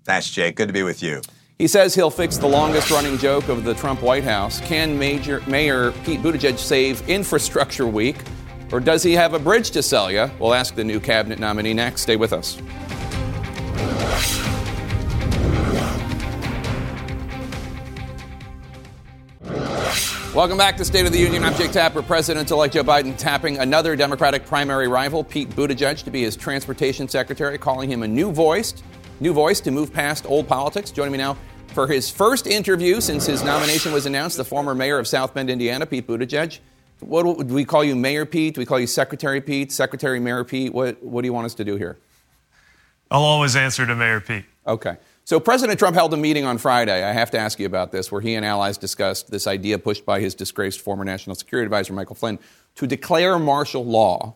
[0.04, 0.56] Thanks, Jake.
[0.56, 1.22] Good to be with you.
[1.58, 4.60] He says he'll fix the longest running joke of the Trump White House.
[4.60, 8.16] Can Major, Mayor Pete Buttigieg save Infrastructure Week?
[8.72, 10.28] Or does he have a bridge to sell you?
[10.40, 12.02] We'll ask the new cabinet nominee next.
[12.02, 12.60] Stay with us.
[20.34, 21.44] Welcome back to State of the Union.
[21.44, 22.02] I'm Jake Tapper.
[22.02, 27.06] President elect Joe Biden tapping another Democratic primary rival, Pete Buttigieg, to be his transportation
[27.06, 28.74] secretary, calling him a new voice
[29.20, 30.90] new voice to move past old politics.
[30.90, 31.36] Joining me now
[31.68, 35.50] for his first interview since his nomination was announced, the former mayor of South Bend,
[35.50, 36.58] Indiana, Pete Buttigieg.
[36.98, 38.56] What do we call you, Mayor Pete?
[38.56, 39.70] Do we call you Secretary Pete?
[39.70, 40.74] Secretary Mayor Pete?
[40.74, 41.96] What, what do you want us to do here?
[43.14, 44.44] I'll always answer to Mayor Pete.
[44.66, 44.96] Okay.
[45.22, 47.04] So President Trump held a meeting on Friday.
[47.04, 50.04] I have to ask you about this, where he and allies discussed this idea pushed
[50.04, 52.40] by his disgraced former national security advisor Michael Flynn
[52.74, 54.34] to declare martial law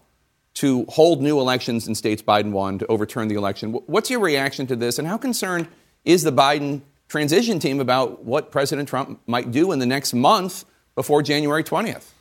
[0.55, 3.73] to hold new elections in states Biden won to overturn the election.
[3.73, 5.67] What's your reaction to this, and how concerned
[6.05, 10.65] is the Biden transition team about what President Trump might do in the next month
[10.95, 12.13] before January 20th?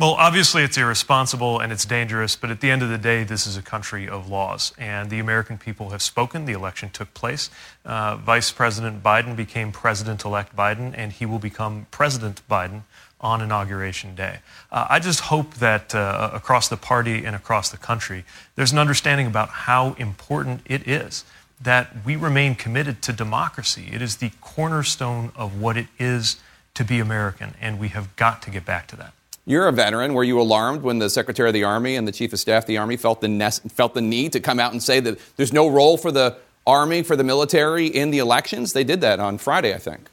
[0.00, 3.46] Well, obviously, it's irresponsible and it's dangerous, but at the end of the day, this
[3.46, 4.72] is a country of laws.
[4.76, 6.46] And the American people have spoken.
[6.46, 7.48] The election took place.
[7.84, 12.82] Uh, Vice President Biden became President elect Biden, and he will become President Biden
[13.20, 14.40] on Inauguration Day.
[14.72, 18.24] Uh, I just hope that uh, across the party and across the country,
[18.56, 21.24] there's an understanding about how important it is
[21.60, 23.90] that we remain committed to democracy.
[23.92, 26.40] It is the cornerstone of what it is
[26.74, 29.14] to be American, and we have got to get back to that.
[29.46, 30.14] You're a veteran.
[30.14, 32.66] Were you alarmed when the Secretary of the Army and the Chief of Staff of
[32.66, 35.68] the Army felt the, felt the need to come out and say that there's no
[35.68, 38.72] role for the Army, for the military in the elections?
[38.72, 40.08] They did that on Friday, I think.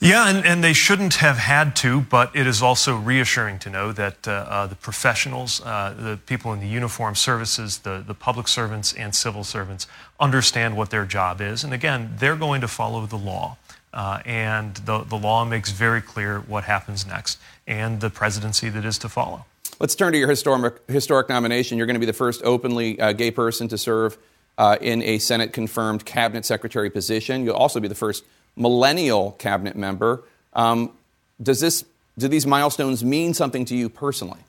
[0.00, 3.90] Yeah, and, and they shouldn't have had to, but it is also reassuring to know
[3.92, 8.48] that uh, uh, the professionals, uh, the people in the uniform services, the, the public
[8.48, 9.86] servants and civil servants
[10.20, 11.64] understand what their job is.
[11.64, 13.56] And again, they're going to follow the law.
[13.94, 18.84] Uh, and the, the law makes very clear what happens next and the presidency that
[18.84, 19.46] is to follow.
[19.78, 21.78] Let's turn to your historic, historic nomination.
[21.78, 24.18] You're going to be the first openly uh, gay person to serve
[24.58, 27.44] uh, in a Senate confirmed cabinet secretary position.
[27.44, 28.24] You'll also be the first
[28.56, 30.24] millennial cabinet member.
[30.52, 30.90] Um,
[31.40, 31.84] does this,
[32.18, 34.40] do these milestones mean something to you personally?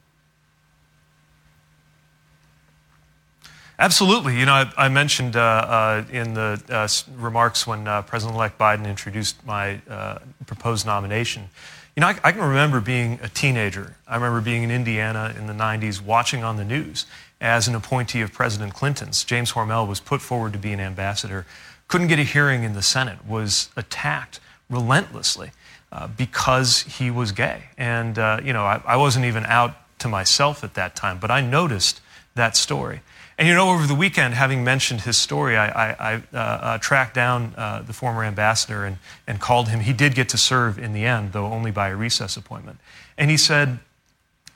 [3.78, 4.40] Absolutely.
[4.40, 8.88] You know, I, I mentioned uh, uh, in the uh, remarks when uh, President-elect Biden
[8.88, 11.50] introduced my uh, proposed nomination.
[11.96, 13.96] You know, I, I, can remember being a teenager.
[14.08, 17.06] I remember being in Indiana in the 90s, watching on the news
[17.42, 19.24] as an appointee of President Clinton's.
[19.24, 21.46] James Hormel was put forward to be an ambassador
[21.88, 25.52] couldn't get a hearing in the Senate, was attacked relentlessly
[25.92, 27.64] uh, because he was gay.
[27.78, 31.42] And, you know, I, I, wasn't even out to myself at that time, but I
[31.42, 32.02] noticed
[32.34, 33.02] that story.
[33.38, 36.78] And, you know, over the weekend, having mentioned his story, I, I, I uh, uh
[36.78, 39.82] tracked down uh, the former ambassador and, and called him.
[39.82, 42.80] He did get to serve in the end, though only by a recess appointment.
[43.18, 43.80] And he said,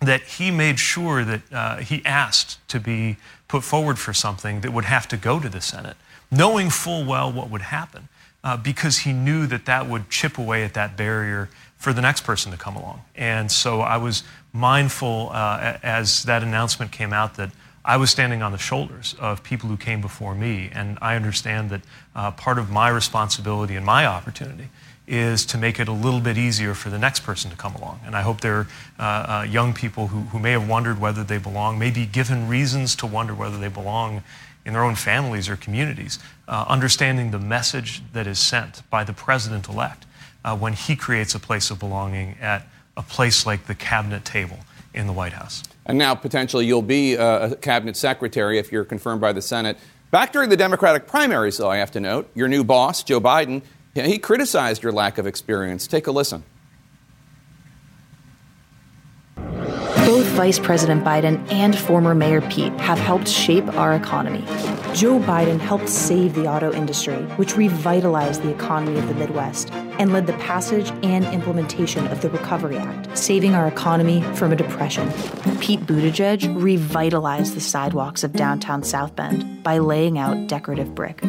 [0.02, 3.18] that he made sure that uh, he asked to be
[3.50, 5.98] put forward for something that would have to go to the Senate
[6.32, 8.08] knowing full well what would happen,
[8.44, 12.22] uh, because he knew that that would chip away at that barrier for the next
[12.22, 13.02] person to come along.
[13.16, 17.52] And so I was mindful uh, as that announcement came out that
[17.90, 20.70] I was standing on the shoulders of people who came before me.
[20.72, 21.82] And I understand that
[22.16, 24.70] uh, part of my responsibility and my opportunity
[25.08, 28.02] is to make it a little bit easier for the next person to come along.
[28.06, 28.68] And I hope there are
[29.00, 32.48] uh, uh, young people who, who may have wondered whether they belong, may be given
[32.48, 34.22] reasons to wonder whether they belong
[34.68, 39.14] in their own families or communities, uh, understanding the message that is sent by the
[39.14, 40.06] president elect
[40.46, 44.60] uh, when he creates a place of belonging at a place like the cabinet table
[45.00, 45.64] in the White House.
[45.86, 49.78] And now potentially you'll be uh, a cabinet secretary if you're confirmed by the Senate.
[50.12, 53.62] Back during the Democratic primaries, though, I have to note, your new boss, Joe Biden,
[53.96, 55.88] he criticized your lack of experience.
[55.88, 56.44] Take a listen.
[60.40, 64.40] Vice President Biden and former Mayor Pete have helped shape our economy.
[64.94, 70.14] Joe Biden helped save the auto industry, which revitalized the economy of the Midwest and
[70.14, 75.12] led the passage and implementation of the Recovery Act, saving our economy from a depression.
[75.60, 81.22] Pete Buttigieg revitalized the sidewalks of downtown South Bend by laying out decorative brick.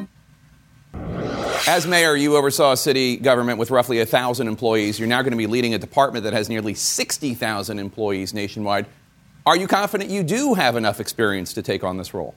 [1.67, 5.01] As mayor, you oversaw a city government with roughly 1,000 employees.
[5.01, 8.87] You're now going to be leading a department that has nearly 60,000 employees nationwide.
[9.47, 12.35] Are you confident you do have enough experience to take on this role?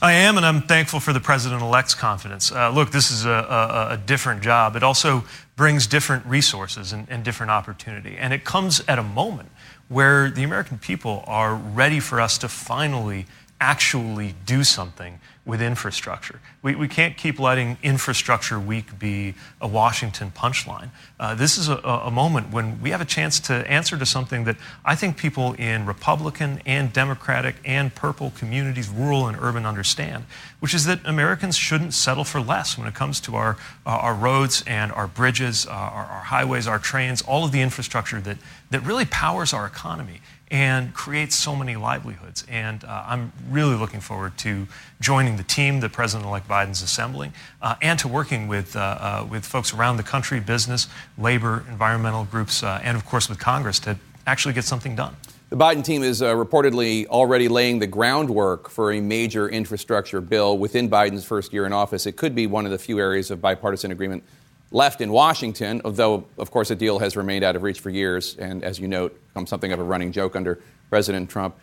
[0.00, 2.52] I am, and I'm thankful for the president elect's confidence.
[2.52, 4.76] Uh, look, this is a, a, a, different job.
[4.76, 5.24] It also
[5.56, 8.16] brings different resources and, and different opportunity.
[8.16, 9.50] And it comes at a moment
[9.88, 13.26] where the American people are ready for us to finally
[13.60, 16.40] actually do something with infrastructure.
[16.62, 20.90] We, we can't keep letting Infrastructure Week be a Washington punchline.
[21.18, 24.44] Uh, this is a, a, moment when we have a chance to answer to something
[24.44, 30.24] that I think people in Republican and Democratic and purple communities, rural and urban, understand,
[30.60, 34.14] which is that Americans shouldn't settle for less when it comes to our, uh, our
[34.14, 38.36] roads and our bridges, uh, our, our highways, our trains, all of the infrastructure that,
[38.70, 42.44] that really powers our economy and creates so many livelihoods.
[42.48, 44.66] And uh, I'm really looking forward to
[45.00, 49.44] joining the team that President-elect Biden's assembling, uh, and to working with uh, uh with
[49.44, 53.96] folks around the country, business, labor, environmental groups, uh, and of course with Congress to
[54.26, 55.14] actually get something done.
[55.50, 60.58] The Biden team is uh, reportedly already laying the groundwork for a major infrastructure bill
[60.58, 62.04] within Biden's first year in office.
[62.04, 64.24] It could be one of the few areas of bipartisan agreement
[64.70, 68.36] left in Washington, although, of course, a deal has remained out of reach for years,
[68.36, 71.56] and as you note, become something of a running joke under President Trump.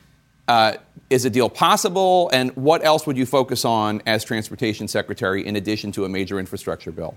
[0.47, 0.73] Uh,
[1.09, 5.55] is a deal possible, and what else would you focus on as Transportation Secretary in
[5.55, 7.15] addition to a major infrastructure bill?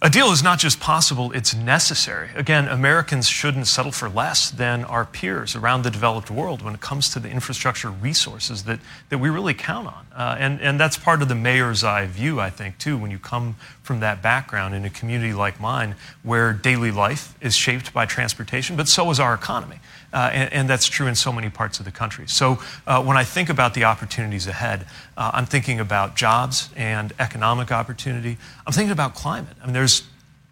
[0.00, 2.28] A deal is not just possible, it's necessary.
[2.36, 6.80] Again, Americans shouldn't settle for less than our peers around the developed world when it
[6.80, 10.06] comes to the infrastructure resources that, that we really count on.
[10.14, 13.18] Uh, and, and that's part of the mayor's eye view, I think, too, when you
[13.18, 18.06] come from that background in a community like mine where daily life is shaped by
[18.06, 19.80] transportation, but so is our economy.
[20.12, 22.26] Uh, and, and, that's true in so many parts of the country.
[22.26, 24.86] So uh, when I think about the opportunities ahead,
[25.18, 28.38] uh, I'm thinking about jobs and economic opportunity.
[28.66, 29.54] I'm thinking about climate.
[29.62, 30.04] I mean, there's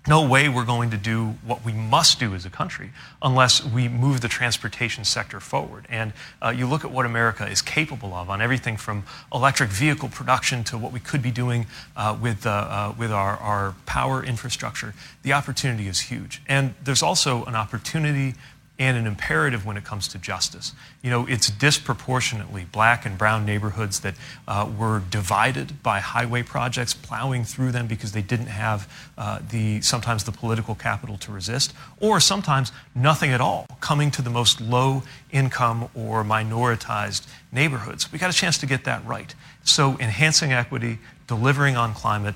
[0.09, 2.90] no way we're going to do what we must do as a country
[3.23, 5.87] unless we move the transportation sector forward.
[5.88, 10.09] And uh, you look at what America is capable of on everything from electric vehicle
[10.09, 11.66] production to what we could be doing
[11.97, 14.95] uh, with, uh, uh with our, our power infrastructure.
[15.23, 16.40] The opportunity is huge.
[16.49, 18.35] And there's also an opportunity
[18.79, 20.73] and an imperative when it comes to justice.
[21.03, 24.15] You know, it's disproportionately black and brown neighborhoods that
[24.47, 29.81] uh, were divided by highway projects, plowing through them because they didn't have uh, the
[29.81, 34.61] sometimes the political capital to resist, or sometimes nothing at all, coming to the most
[34.61, 38.12] low income or minoritized neighborhoods.
[38.12, 39.35] We got a chance to get that right.
[39.65, 42.35] So enhancing equity, delivering on climate,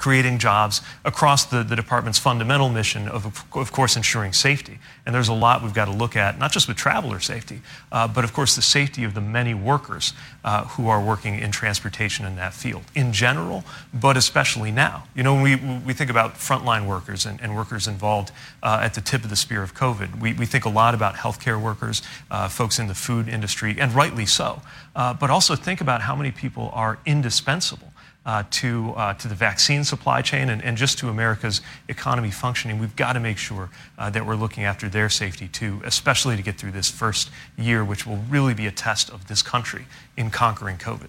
[0.00, 4.78] creating jobs across the, the department's fundamental mission of, of course, ensuring safety.
[5.04, 7.60] And there's a lot we've got to look at, not just with traveler safety,
[7.92, 11.52] uh, but of course the safety of the many workers uh, who are working in
[11.52, 15.04] transportation in that field in general, but especially now.
[15.14, 18.32] You know, when we, we think about frontline workers and, and workers involved
[18.62, 21.16] uh, at the tip of the spear of COVID, we, we think a lot about
[21.16, 24.62] healthcare workers, uh, folks in the food industry, and rightly so.
[24.96, 27.89] Uh, but also think about how many people are indispensable
[28.26, 32.78] uh, to, uh, to the vaccine supply chain and, and, just to America's economy functioning,
[32.78, 36.42] we've got to make sure uh, that we're looking after their safety too, especially to
[36.42, 39.86] get through this first year, which will really be a test of this country
[40.18, 41.08] in conquering COVID.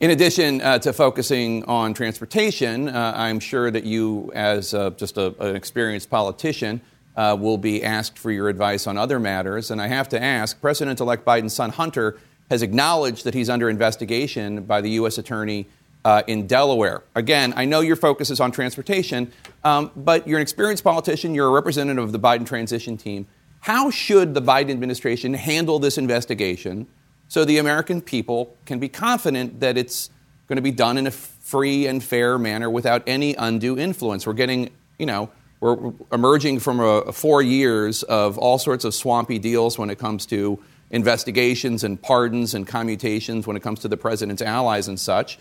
[0.00, 5.18] In addition uh, to focusing on transportation, uh, I'm sure that you, as uh, just
[5.18, 6.80] a, an experienced politician,
[7.16, 9.70] will be asked for your advice on other matters.
[9.70, 12.18] And I have to ask President elect Biden's son, Hunter,
[12.50, 15.18] has acknowledged that he's under investigation by the U.S.
[15.18, 15.66] Attorney
[16.04, 17.02] uh, in Delaware.
[17.14, 19.32] Again, I know your focus is on transportation,
[19.64, 23.26] um, but you're an experienced politician, you're a representative of the Biden transition team.
[23.60, 26.86] How should the Biden administration handle this investigation
[27.28, 30.10] so the American people can be confident that it's
[30.48, 34.26] going to be done in a free and fair manner without any undue influence.
[34.26, 35.30] We're getting, you know,
[35.60, 40.26] we're emerging from a, four years of all sorts of swampy deals when it comes
[40.26, 40.58] to
[40.90, 45.38] investigations and pardons and commutations when it comes to the president's allies and such.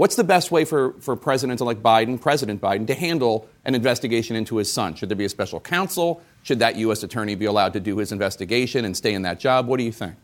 [0.00, 4.34] What's the best way for, for President elect Biden, President Biden, to handle an investigation
[4.34, 4.94] into his son?
[4.94, 6.22] Should there be a special counsel?
[6.42, 7.02] Should that U.S.
[7.02, 9.66] attorney be allowed to do his investigation and stay in that job?
[9.66, 10.14] What do you think?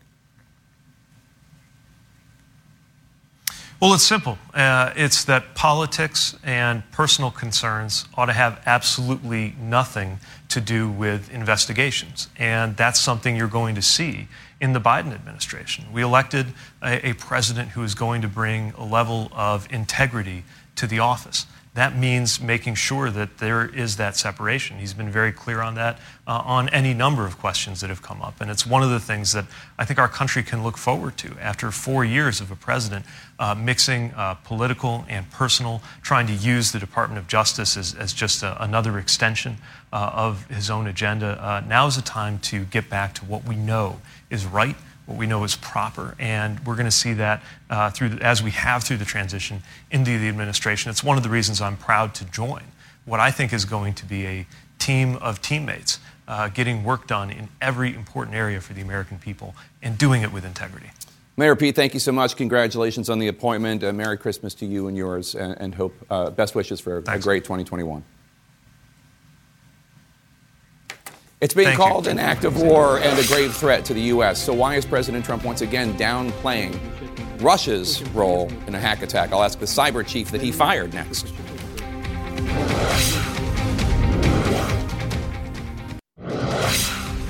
[3.79, 4.39] Well, it's simple.
[4.55, 10.19] Uh, it's that politics and personal concerns ought to have absolutely nothing
[10.49, 12.27] to do with investigations.
[12.37, 15.85] And that's something you're going to see in the Biden administration.
[15.93, 16.47] We elected
[16.81, 20.43] a, a president who is going to bring a level of integrity
[20.77, 21.45] to the office
[21.77, 24.79] that means making sure that there is that separation.
[24.79, 28.19] He's been very clear on that uh, on any number of questions that have come
[28.19, 28.41] up.
[28.41, 29.45] And it's one of the things that
[29.77, 33.05] I think our country can look forward to after four years of a president
[33.37, 38.11] uh, mixing uh, political and personal, trying to use the Department of Justice as, as
[38.11, 39.57] just a, another extension
[39.93, 41.39] uh, of his own agenda.
[41.39, 44.01] Uh, now is the time to get back to what we know
[44.31, 44.75] is right
[45.07, 48.43] what we know is proper, and we're going to see that uh, through the, as
[48.43, 50.91] we have through the transition into the administration.
[50.91, 52.63] It's one of the reasons I'm proud to join
[53.05, 54.45] what I think is going to be a
[54.77, 59.55] team of teammates uh, getting work done in every important area for the American people
[59.81, 60.91] and doing it with integrity.
[61.37, 62.35] Mayor Pete, thank you so much.
[62.35, 63.83] Congratulations on the appointment.
[63.83, 67.23] Uh, Merry Christmas to you and yours, and, and hope uh, best wishes for Thanks.
[67.23, 68.03] a great 2021.
[71.39, 72.11] It's being Thank called you.
[72.11, 74.41] an act of war and a grave threat to the U.S.
[74.41, 76.79] So, why is President Trump once again downplaying
[77.41, 79.31] Russia's role in a hack attack?
[79.31, 81.27] I'll ask the cyber chief that he fired next.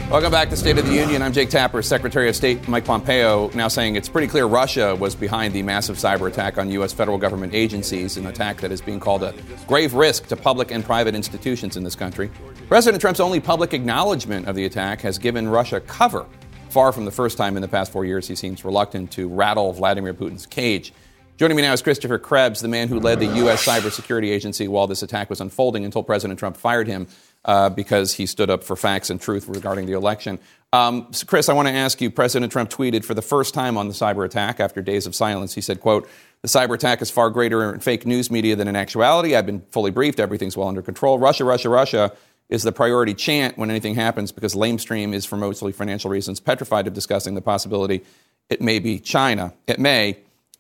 [0.10, 1.22] Welcome back to State of the Union.
[1.22, 1.82] I'm Jake Tapper.
[1.82, 5.98] Secretary of State Mike Pompeo now saying it's pretty clear Russia was behind the massive
[5.98, 6.94] cyber attack on U.S.
[6.94, 9.34] federal government agencies, an attack that is being called a
[9.68, 12.32] grave risk to public and private institutions in this country.
[12.70, 16.26] President Trump's only public acknowledgement of the attack has given Russia cover.
[16.70, 19.74] Far from the first time in the past four years he seems reluctant to rattle
[19.74, 20.94] Vladimir Putin's cage.
[21.36, 23.64] Joining me now is Christopher Krebs, the man who led the U.S.
[23.64, 27.08] Cybersecurity Agency while this attack was unfolding until President Trump fired him
[27.48, 30.38] uh, because he stood up for facts and truth regarding the election.
[30.74, 32.12] Um, so Chris, I want to ask you.
[32.12, 35.54] President Trump tweeted for the first time on the cyber attack after days of silence.
[35.54, 36.08] He said, "quote
[36.42, 39.36] The cyber attack is far greater in fake news media than in actuality.
[39.36, 40.20] I've been fully briefed.
[40.20, 41.18] Everything's well under control.
[41.20, 42.14] Russia, Russia, Russia."
[42.50, 46.88] Is the priority chant when anything happens because Lamestream is, for mostly financial reasons, petrified
[46.88, 48.06] of discussing the possibility
[48.50, 49.54] it may be China.
[49.68, 50.18] It may.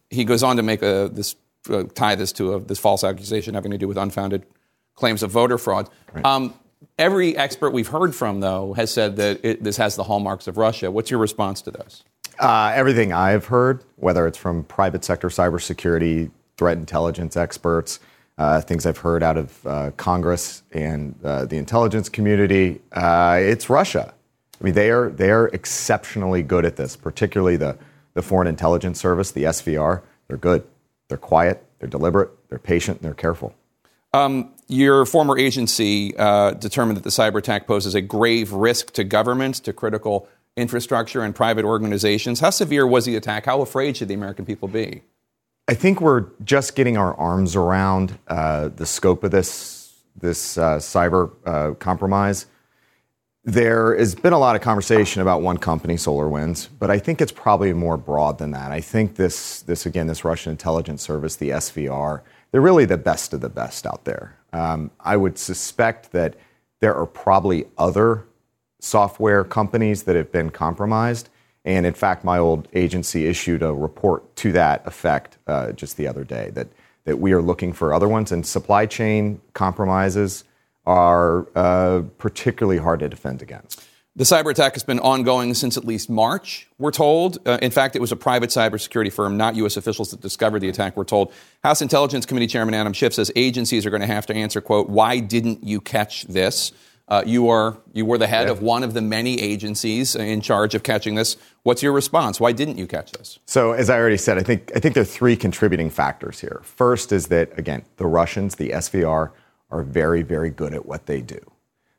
[0.10, 1.36] He goes on to make a, this
[1.70, 4.46] uh, tie this to a, this false accusation having to do with unfounded
[4.96, 5.90] claims of voter fraud.
[6.14, 6.26] Right.
[6.26, 6.54] Um,
[6.98, 10.58] Every expert we've heard from, though, has said that it, this has the hallmarks of
[10.58, 10.92] Russia.
[10.92, 12.04] What's your response to this?
[12.40, 18.00] Uh, everything I've heard, whether it's from private sector cybersecurity, threat intelligence experts,
[18.38, 23.70] uh, things I've heard out of uh, Congress and uh, the intelligence community, uh, it's
[23.70, 24.14] Russia.
[24.60, 27.78] I mean, they are they are exceptionally good at this, particularly the
[28.14, 30.02] the Foreign Intelligence Service, the SVR.
[30.28, 30.64] They're good.
[31.08, 31.64] They're quiet.
[31.80, 32.32] They're deliberate.
[32.50, 32.98] They're patient.
[32.98, 33.54] And they're careful.
[34.14, 39.04] Um, your former agency uh, determined that the cyber attack poses a grave risk to
[39.04, 42.40] governments, to critical infrastructure, and private organizations.
[42.40, 43.46] How severe was the attack?
[43.46, 45.04] How afraid should the American people be?
[45.70, 49.76] I think we're just getting our arms around uh, the scope of this
[50.20, 52.48] this uh, cyber uh, compromise.
[53.44, 57.32] There has been a lot of conversation about one company, SolarWinds, but I think it's
[57.32, 58.72] probably more broad than that.
[58.72, 63.34] I think this this again, this Russian intelligence service, the SVR they're really the best
[63.34, 64.38] of the best out there.
[64.54, 66.36] Um, I would suspect that
[66.80, 68.26] there are probably other
[68.80, 71.30] software companies that have been compromised.
[71.66, 76.08] And in fact, my old agency issued a report to that effect uh, just the
[76.08, 76.68] other day that,
[77.06, 78.32] that we are looking for other ones.
[78.32, 80.44] And supply chain compromises
[80.86, 83.84] are uh, particularly hard to defend against.
[84.18, 87.38] The cyber attack has been ongoing since at least March, we're told.
[87.48, 89.78] Uh, in fact, it was a private cybersecurity firm, not U.S.
[89.78, 91.32] officials, that discovered the attack, we're told.
[91.64, 94.90] House Intelligence Committee Chairman Adam Schiff says agencies are going to have to answer, quote,
[94.90, 96.72] why didn't you catch this?
[97.08, 98.54] Uh, you, are, you were the head yeah.
[98.54, 101.38] of one of the many agencies in charge of catching this.
[101.62, 102.40] What's your response?
[102.40, 103.38] Why didn't you catch this?
[103.46, 106.62] So, as I already said, I think, I think there are three contributing factors here.
[106.64, 109.30] First is that, again, the Russians, the SVR,
[109.70, 111.40] are very, very good at what they do.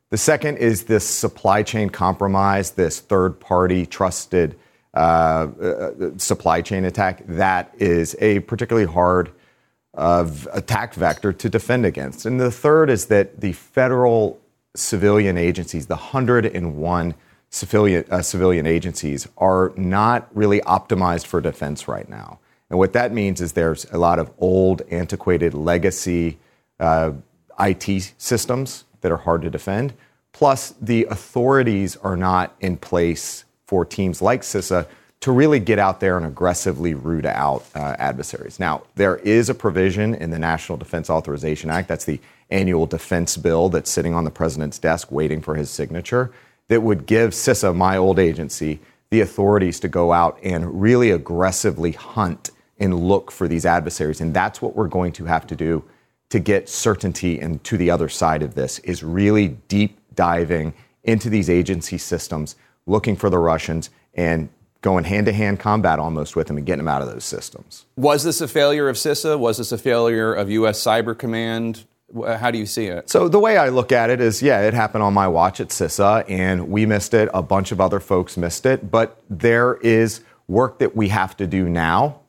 [0.09, 4.57] The second is this supply chain compromise, this third party trusted
[4.95, 7.23] uh, uh, supply chain attack.
[7.27, 9.31] That is a particularly hard
[9.93, 12.25] attack vector to defend against.
[12.25, 14.39] And the third is that the federal
[14.75, 17.15] civilian agencies, the 101
[17.49, 22.39] civilian, uh, civilian agencies, are not really optimized for defense right now.
[22.69, 26.37] And what that means is there's a lot of old, antiquated legacy
[26.79, 27.11] uh,
[27.59, 29.93] IT systems that are hard to defend.
[30.31, 34.87] Plus, the authorities are not in place for teams like CISA
[35.21, 38.59] to really get out there and aggressively root out uh, adversaries.
[38.59, 42.19] Now, there is a provision in the National Defense Authorization Act, that's the
[42.49, 46.31] annual defense bill that's sitting on the president's desk waiting for his signature,
[46.69, 48.79] that would give CISA, my old agency,
[49.09, 54.21] the authorities to go out and really aggressively hunt and look for these adversaries.
[54.21, 55.83] And that's what we're going to have to do
[56.29, 60.73] to get certainty and to the other side of this is really deep diving
[61.03, 62.55] into these agency systems,
[62.85, 64.49] looking for the Russians and
[64.81, 67.85] going hand to hand combat almost with them and getting them out of those systems.
[67.97, 69.37] Was this a failure of CISA?
[69.37, 70.81] Was this a failure of U.S.
[70.81, 71.85] Cyber Command?
[72.25, 73.09] How do you see it?
[73.09, 75.67] So, the way I look at it is yeah, it happened on my watch at
[75.67, 77.29] CISA, and we missed it.
[77.35, 78.89] A bunch of other folks missed it.
[78.89, 82.21] But there is work that we have to do now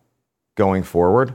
[0.54, 1.34] going forward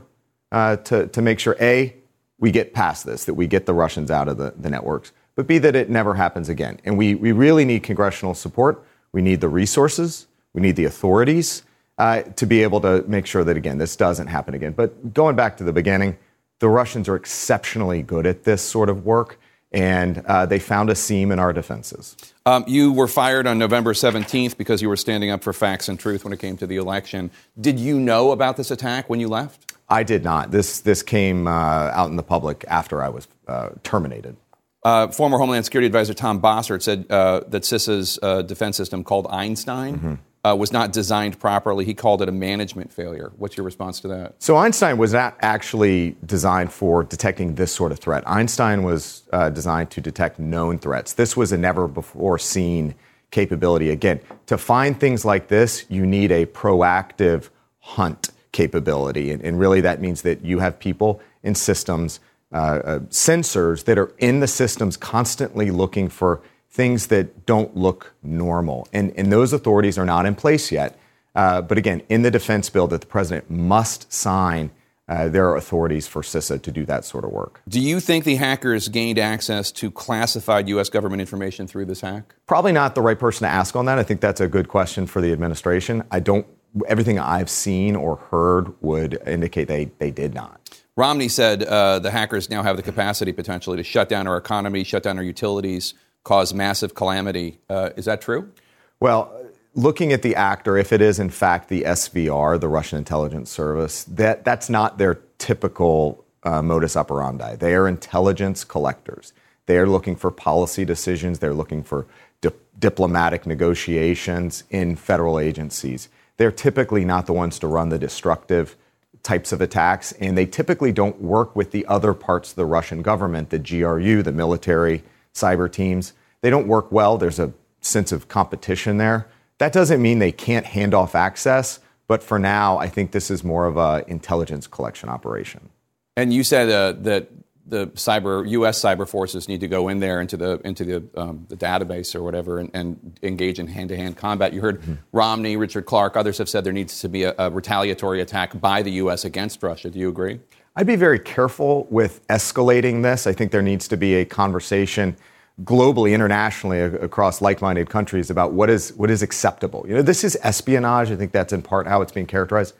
[0.52, 1.95] uh, to, to make sure A,
[2.38, 5.46] we get past this, that we get the Russians out of the, the networks, but
[5.46, 6.80] B, that it never happens again.
[6.84, 8.82] And we, we really need congressional support.
[9.12, 10.26] We need the resources.
[10.54, 11.62] We need the authorities
[11.98, 14.72] uh, to be able to make sure that, again, this doesn't happen again.
[14.72, 16.16] But going back to the beginning,
[16.58, 19.38] the Russians are exceptionally good at this sort of work,
[19.72, 22.16] and uh, they found a seam in our defenses.
[22.46, 26.00] Um, you were fired on November 17th because you were standing up for facts and
[26.00, 27.30] truth when it came to the election.
[27.60, 29.65] Did you know about this attack when you left?
[29.88, 30.50] I did not.
[30.50, 34.36] This this came uh, out in the public after I was uh, terminated.
[34.82, 39.26] Uh, former Homeland Security Advisor Tom Bossert said uh, that CISA's uh, defense system, called
[39.30, 40.14] Einstein, mm-hmm.
[40.44, 41.84] Uh, was not designed properly.
[41.84, 43.32] He called it a management failure.
[43.36, 44.36] What's your response to that?
[44.38, 48.22] So Einstein was not actually designed for detecting this sort of threat.
[48.28, 51.14] Einstein was designed to detect known threats.
[51.14, 52.94] This was a never before seen
[53.32, 53.90] capability.
[53.90, 57.48] Again, to find things like this, you need a proactive
[57.80, 59.30] hunt capability.
[59.30, 62.20] And, and, really, that means that you have people in systems,
[62.52, 66.40] uh, uh, sensors that are in the systems constantly looking for
[66.70, 68.88] things that don't look normal.
[68.94, 70.98] And, and those authorities are not in place yet.
[71.34, 74.70] Uh, but again, in the defense bill that the president must sign,
[75.06, 77.60] uh, there are authorities for CISA to do that sort of work.
[77.68, 80.88] Do you think the hackers gained access to classified U.S.
[80.88, 82.34] government information through this hack?
[82.46, 83.98] Probably not the right person to ask on that.
[83.98, 86.02] I think that's a good question for the administration.
[86.10, 86.46] I don't
[86.86, 90.60] everything I've seen or heard would indicate they, they did not.
[90.96, 94.82] Romney said uh, the hackers now have the capacity potentially to shut down our economy,
[94.82, 97.58] shut down our utilities, cause massive calamity.
[97.68, 98.50] Uh, is that true?
[98.98, 99.30] Well,
[99.74, 104.04] looking at the actor, if it is in fact the SVR, the Russian intelligence service,
[104.04, 107.56] that, that's not their typical uh, modus operandi.
[107.56, 109.34] They are intelligence collectors.
[109.66, 112.06] They are looking for policy decisions, they're looking for
[112.40, 118.76] di- diplomatic negotiations in federal agencies they're typically not the ones to run the destructive
[119.22, 123.02] types of attacks, and they typically don't work with the other parts of the Russian
[123.02, 125.02] government, the GRU, the military
[125.34, 126.12] cyber teams.
[126.42, 127.18] They don't work well.
[127.18, 129.26] There's a sense of competition there.
[129.58, 133.42] That doesn't mean they can't hand off access, but for now, I think this is
[133.42, 135.70] more of an intelligence collection operation.
[136.16, 137.28] And you said uh, that
[137.68, 138.80] the cyber U.S.
[138.80, 142.22] cyber forces need to go in there into the into the, um, the database or
[142.22, 144.52] whatever and, and engage in hand-to-hand combat.
[144.52, 144.94] You heard mm-hmm.
[145.12, 148.82] Romney, Richard Clarke, others have said there needs to be a, a, retaliatory attack by
[148.82, 149.24] the U.S.
[149.24, 149.90] against Russia.
[149.90, 150.40] Do you agree?
[150.76, 153.26] I'd be very careful with escalating this.
[153.26, 155.16] I think there needs to be a conversation
[155.64, 159.84] globally, internationally, across like-minded countries about what is what is acceptable.
[159.88, 161.10] You know, this is espionage.
[161.10, 162.74] I think that's in part how it's being characterized.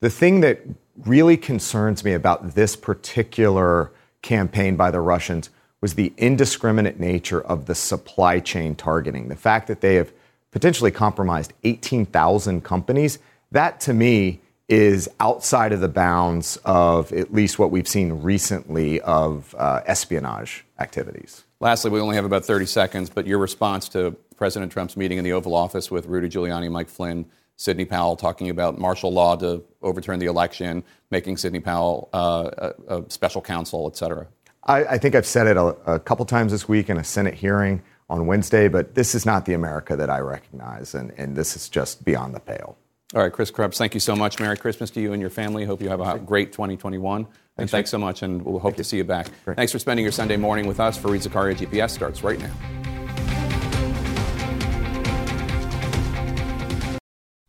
[0.00, 0.60] The thing that
[1.04, 3.92] really concerns me about this particular
[4.26, 5.50] campaign by the Russians
[5.80, 9.28] was the indiscriminate nature of the supply chain targeting.
[9.28, 10.12] The fact that they have
[10.50, 13.18] potentially compromised 18,000 companies,
[13.52, 19.00] that to me is outside of the bounds of at least what we've seen recently
[19.02, 21.44] of uh, espionage activities.
[21.60, 25.24] Lastly, we only have about 30 seconds, but your response to President Trump's meeting in
[25.24, 29.64] the Oval Office with Rudy Giuliani, Mike Flynn, Sidney Powell talking about martial law to
[29.82, 32.50] overturn the election, making Sidney Powell uh,
[32.88, 34.26] a, a, special counsel, et cetera?
[34.64, 37.34] I, I think I've said it a, a, couple times this week in a Senate
[37.34, 41.56] hearing on Wednesday, but this is not the America that I recognize, and, and this
[41.56, 42.76] is just beyond the pale.
[43.14, 44.38] All right, Chris Krebs, thank you so much.
[44.38, 45.64] Merry Christmas to you and your family.
[45.64, 47.24] Hope you have a great 2021.
[47.24, 48.84] Thanks, and thanks so much, and we'll hope thank to you.
[48.84, 49.28] see you back.
[49.44, 49.56] Great.
[49.56, 50.98] Thanks for spending your Sunday morning with us.
[50.98, 53.05] Fareed Zakaria GPS starts right now.